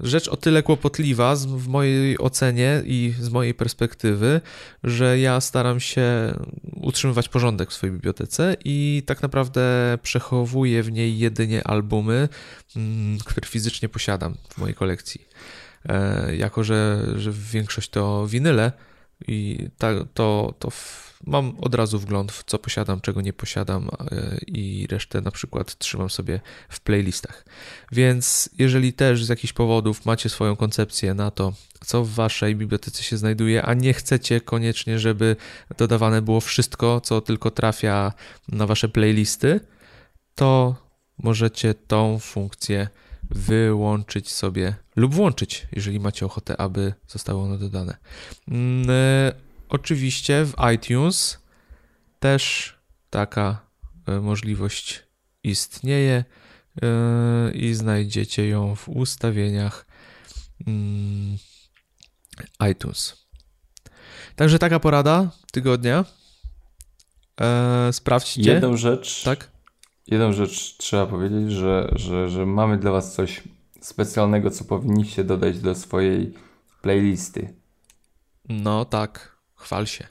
[0.00, 4.40] rzecz o tyle kłopotliwa w mojej ocenie i z mojej perspektywy,
[4.84, 6.34] że ja staram się
[6.74, 12.28] utrzymywać porządek w swojej bibliotece i tak naprawdę przechowuję w niej jedynie albumy,
[12.76, 15.28] mm, które fizycznie posiadam w mojej kolekcji.
[15.88, 18.72] E, jako, że, że większość to winyle
[19.28, 19.68] i
[20.14, 20.70] to, to
[21.26, 25.78] mam od razu wgląd w co posiadam, czego nie posiadam e, i resztę na przykład
[25.78, 27.44] trzymam sobie w playlistach.
[27.92, 31.52] Więc jeżeli też z jakichś powodów macie swoją koncepcję na to,
[31.84, 35.36] co w waszej bibliotece się znajduje, a nie chcecie koniecznie, żeby
[35.78, 38.12] dodawane było wszystko, co tylko trafia
[38.48, 39.60] na wasze playlisty,
[40.34, 40.76] to
[41.18, 42.88] możecie tą funkcję
[43.30, 47.96] wyłączyć sobie lub włączyć, jeżeli macie ochotę, aby zostało ono dodane.
[48.48, 51.38] Mm, e, Oczywiście w iTunes
[52.20, 52.74] też
[53.10, 53.66] taka
[54.06, 55.02] e, możliwość
[55.42, 56.24] istnieje
[56.82, 59.86] e, i znajdziecie ją w ustawieniach
[60.66, 61.38] mm,
[62.70, 63.26] iTunes.
[64.36, 66.04] Także taka porada tygodnia.
[67.40, 68.52] E, sprawdźcie.
[68.52, 69.22] Jedną rzecz.
[69.22, 69.55] Tak?
[70.06, 73.42] Jedną rzecz trzeba powiedzieć, że, że, że mamy dla Was coś
[73.80, 76.32] specjalnego, co powinniście dodać do swojej
[76.82, 77.54] playlisty.
[78.48, 79.36] No tak.
[79.54, 80.06] Chwal się.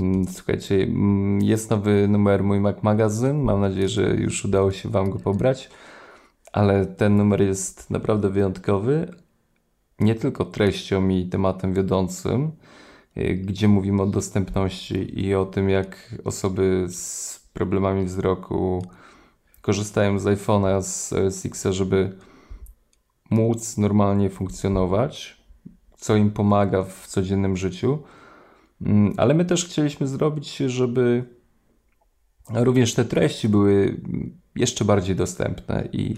[0.00, 3.42] Mm, słuchajcie, mm, jest nowy numer Mój Mac Magazyn.
[3.42, 5.70] Mam nadzieję, że już udało się Wam go pobrać.
[6.52, 9.14] Ale ten numer jest naprawdę wyjątkowy.
[10.00, 12.50] Nie tylko treścią i tematem wiodącym,
[13.16, 18.86] y, gdzie mówimy o dostępności i o tym, jak osoby z problemami wzroku
[19.60, 20.82] korzystają z iPhone'a,
[21.30, 22.18] z X, żeby
[23.30, 25.42] móc normalnie funkcjonować,
[25.96, 27.98] co im pomaga w codziennym życiu
[28.80, 31.24] Mm, ale my też chcieliśmy zrobić, żeby
[32.54, 34.00] również te treści były
[34.56, 36.16] jeszcze bardziej dostępne i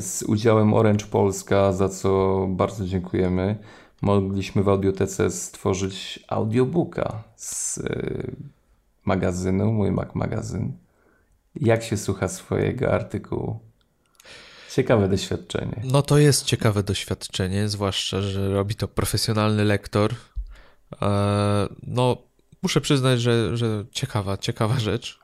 [0.00, 3.56] z udziałem Orange Polska, za co bardzo dziękujemy.
[4.02, 7.80] Mogliśmy w Audiotece stworzyć audiobooka z
[9.04, 10.72] magazynu, mój Mac magazyn.
[11.56, 13.60] Jak się słucha swojego artykułu?
[14.74, 15.82] Ciekawe doświadczenie.
[15.84, 20.14] No to jest ciekawe doświadczenie, zwłaszcza, że robi to profesjonalny lektor.
[21.02, 22.16] E, no,
[22.62, 25.20] muszę przyznać, że, że ciekawa, ciekawa rzecz.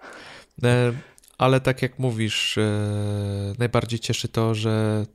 [0.65, 0.93] E,
[1.39, 5.07] ale tak jak mówisz, e, najbardziej cieszy to, że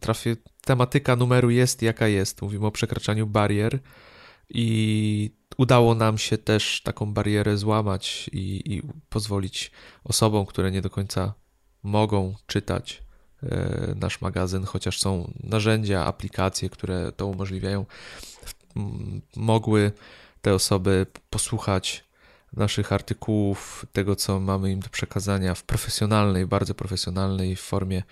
[0.00, 2.42] trafię, tematyka numeru jest jaka jest.
[2.42, 3.78] Mówimy o przekraczaniu barier
[4.48, 9.70] i udało nam się też taką barierę złamać i, i pozwolić
[10.04, 11.34] osobom, które nie do końca
[11.82, 13.02] mogą czytać
[13.42, 17.86] e, nasz magazyn, chociaż są narzędzia, aplikacje, które to umożliwiają,
[19.36, 19.92] mogły
[20.42, 22.04] te osoby posłuchać
[22.56, 28.02] naszych artykułów, tego co mamy im do przekazania w profesjonalnej, bardzo profesjonalnej formie,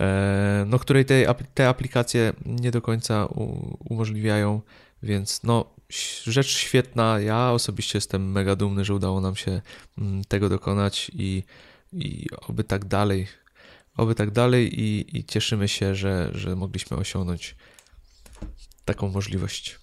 [0.00, 3.28] e, no, której te, te aplikacje nie do końca
[3.88, 4.60] umożliwiają,
[5.02, 5.64] więc no,
[6.24, 7.20] rzecz świetna.
[7.20, 9.60] Ja osobiście jestem mega dumny, że udało nam się
[9.98, 11.42] mm, tego dokonać i,
[11.92, 13.26] i oby tak dalej.
[13.96, 17.56] Oby tak dalej i, i cieszymy się, że, że mogliśmy osiągnąć
[18.84, 19.78] taką możliwość.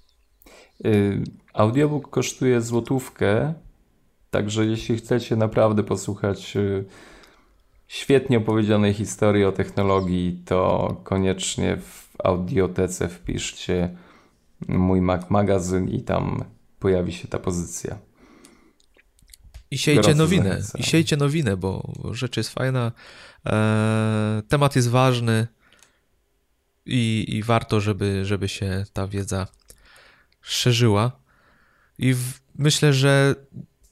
[0.85, 3.53] Y, audiobook kosztuje złotówkę,
[4.31, 6.85] także jeśli chcecie naprawdę posłuchać y,
[7.87, 13.89] świetnie opowiedzianej historii o technologii, to koniecznie w audiotece wpiszcie
[14.67, 16.43] mój Mac magazyn i tam
[16.79, 17.97] pojawi się ta pozycja.
[19.71, 22.91] I siejcie nowinę, i siejcie nowinę, bo rzecz jest fajna,
[23.45, 25.47] e, temat jest ważny
[26.85, 29.47] i, i warto, żeby, żeby się ta wiedza
[30.41, 31.11] szerzyła.
[31.97, 33.35] I w, myślę, że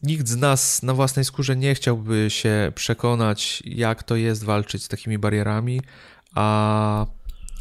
[0.03, 4.87] nikt z nas na własnej skórze nie chciałby się przekonać, jak to jest walczyć z
[4.87, 5.81] takimi barierami,
[6.35, 7.05] a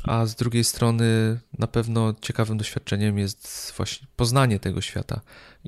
[0.06, 5.20] a z drugiej strony na pewno ciekawym doświadczeniem jest właśnie poznanie tego świata.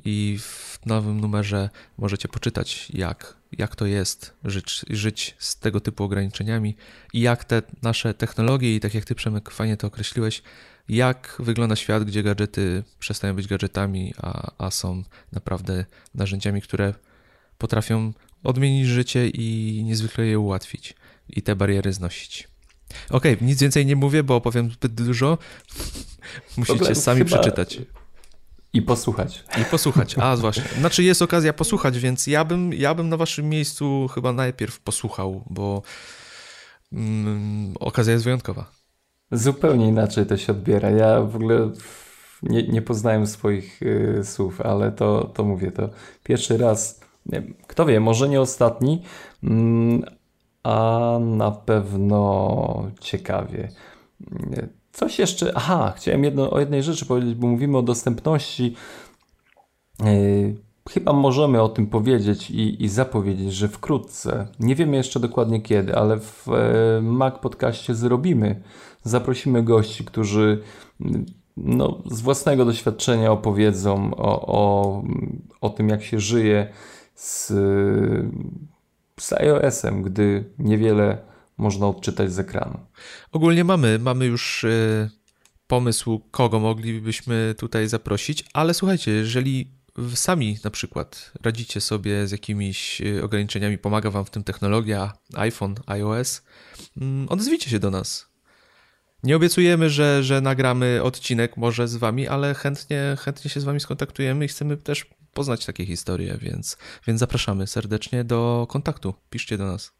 [0.05, 6.03] I w nowym numerze możecie poczytać, jak, jak to jest żyć, żyć z tego typu
[6.03, 6.75] ograniczeniami
[7.13, 10.41] i jak te nasze technologie, i tak jak ty Przemek fajnie to określiłeś,
[10.89, 15.85] jak wygląda świat, gdzie gadżety przestają być gadżetami, a, a są naprawdę
[16.15, 16.93] narzędziami, które
[17.57, 18.13] potrafią
[18.43, 20.95] odmienić życie i niezwykle je ułatwić
[21.29, 22.48] i te bariery znosić.
[23.09, 25.37] Okej, okay, nic więcej nie mówię, bo opowiem zbyt dużo.
[26.57, 27.81] Musicie sami przeczytać.
[28.73, 29.43] I posłuchać.
[29.61, 30.61] I posłuchać, a zwłaszcza.
[30.79, 35.43] Znaczy jest okazja posłuchać, więc ja bym, ja bym na waszym miejscu chyba najpierw posłuchał,
[35.49, 35.81] bo
[36.93, 38.71] mm, okazja jest wyjątkowa.
[39.31, 40.89] Zupełnie inaczej to się odbiera.
[40.89, 41.71] Ja w ogóle
[42.43, 45.89] nie, nie poznałem swoich y, słów, ale to, to mówię, to
[46.23, 46.99] pierwszy raz,
[47.67, 49.03] kto wie, może nie ostatni,
[49.43, 50.03] mm,
[50.63, 53.69] a na pewno ciekawie.
[54.91, 55.51] Coś jeszcze.
[55.55, 58.75] Aha, chciałem jedno, o jednej rzeczy powiedzieć, bo mówimy o dostępności.
[60.03, 60.55] Yy,
[60.89, 65.95] chyba możemy o tym powiedzieć i, i, zapowiedzieć, że wkrótce, nie wiemy jeszcze dokładnie kiedy,
[65.95, 68.61] ale w e, Mac Podcaście zrobimy.
[69.03, 70.61] Zaprosimy gości, którzy
[71.57, 75.03] no, z własnego doświadczenia opowiedzą o, o,
[75.61, 76.69] o tym, jak się żyje
[77.15, 77.53] z
[79.21, 81.17] z iOS-em, gdy niewiele
[81.57, 82.79] można odczytać z ekranu.
[83.31, 85.09] Ogólnie mamy, mamy już y,
[85.67, 89.71] pomysł, kogo moglibyśmy tutaj zaprosić, ale słuchajcie, jeżeli
[90.15, 95.75] sami na przykład radzicie sobie z jakimiś y, ograniczeniami, pomaga wam w tym technologia, iPhone,
[95.85, 96.41] iOS,
[96.97, 98.29] mm, odezwijcie się do nas.
[99.23, 103.79] Nie obiecujemy, że, że nagramy odcinek może z wami, ale chętnie, chętnie się z wami
[103.79, 106.77] skontaktujemy i chcemy też poznać takie historie, więc,
[107.07, 109.13] więc zapraszamy serdecznie do kontaktu.
[109.29, 109.91] Piszcie do nas.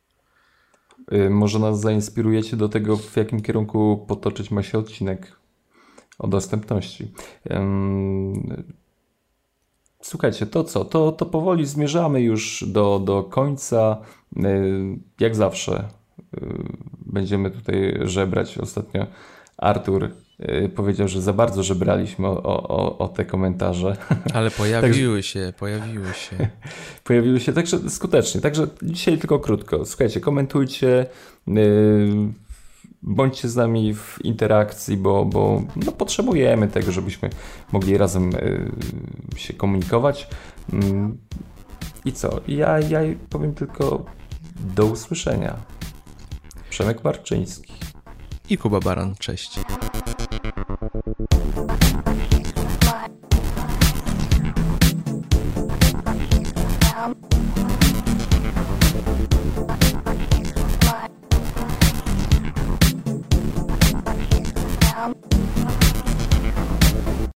[1.13, 5.39] Y, może nas zainspirujecie do tego, w jakim kierunku potoczyć ma się odcinek
[6.19, 7.11] o dostępności.
[10.01, 10.85] Słuchajcie, to co?
[10.85, 13.97] To, to powoli zmierzamy już do, do końca.
[14.37, 15.87] Y, jak zawsze
[16.37, 16.47] y,
[17.05, 18.57] będziemy tutaj żebrać.
[18.57, 19.07] Ostatnio
[19.57, 20.09] Artur
[20.75, 23.97] powiedział, że za bardzo żebraliśmy o, o, o te komentarze.
[24.33, 26.49] Ale pojawiły także, się, pojawiły się.
[27.03, 28.41] pojawiły się, także skutecznie.
[28.41, 29.85] Także dzisiaj tylko krótko.
[29.85, 31.05] Słuchajcie, komentujcie,
[31.47, 31.55] yy,
[33.01, 37.29] bądźcie z nami w interakcji, bo, bo no, potrzebujemy tego, żebyśmy
[37.71, 40.27] mogli razem yy, się komunikować.
[40.73, 40.79] Yy,
[42.05, 42.41] I co?
[42.47, 44.05] Ja, ja powiem tylko
[44.75, 45.55] do usłyszenia.
[46.69, 47.73] Przemek Marczyński.
[48.49, 49.59] I Kuba Baran, cześć.
[65.09, 65.38] www.thebrandingcoach.com.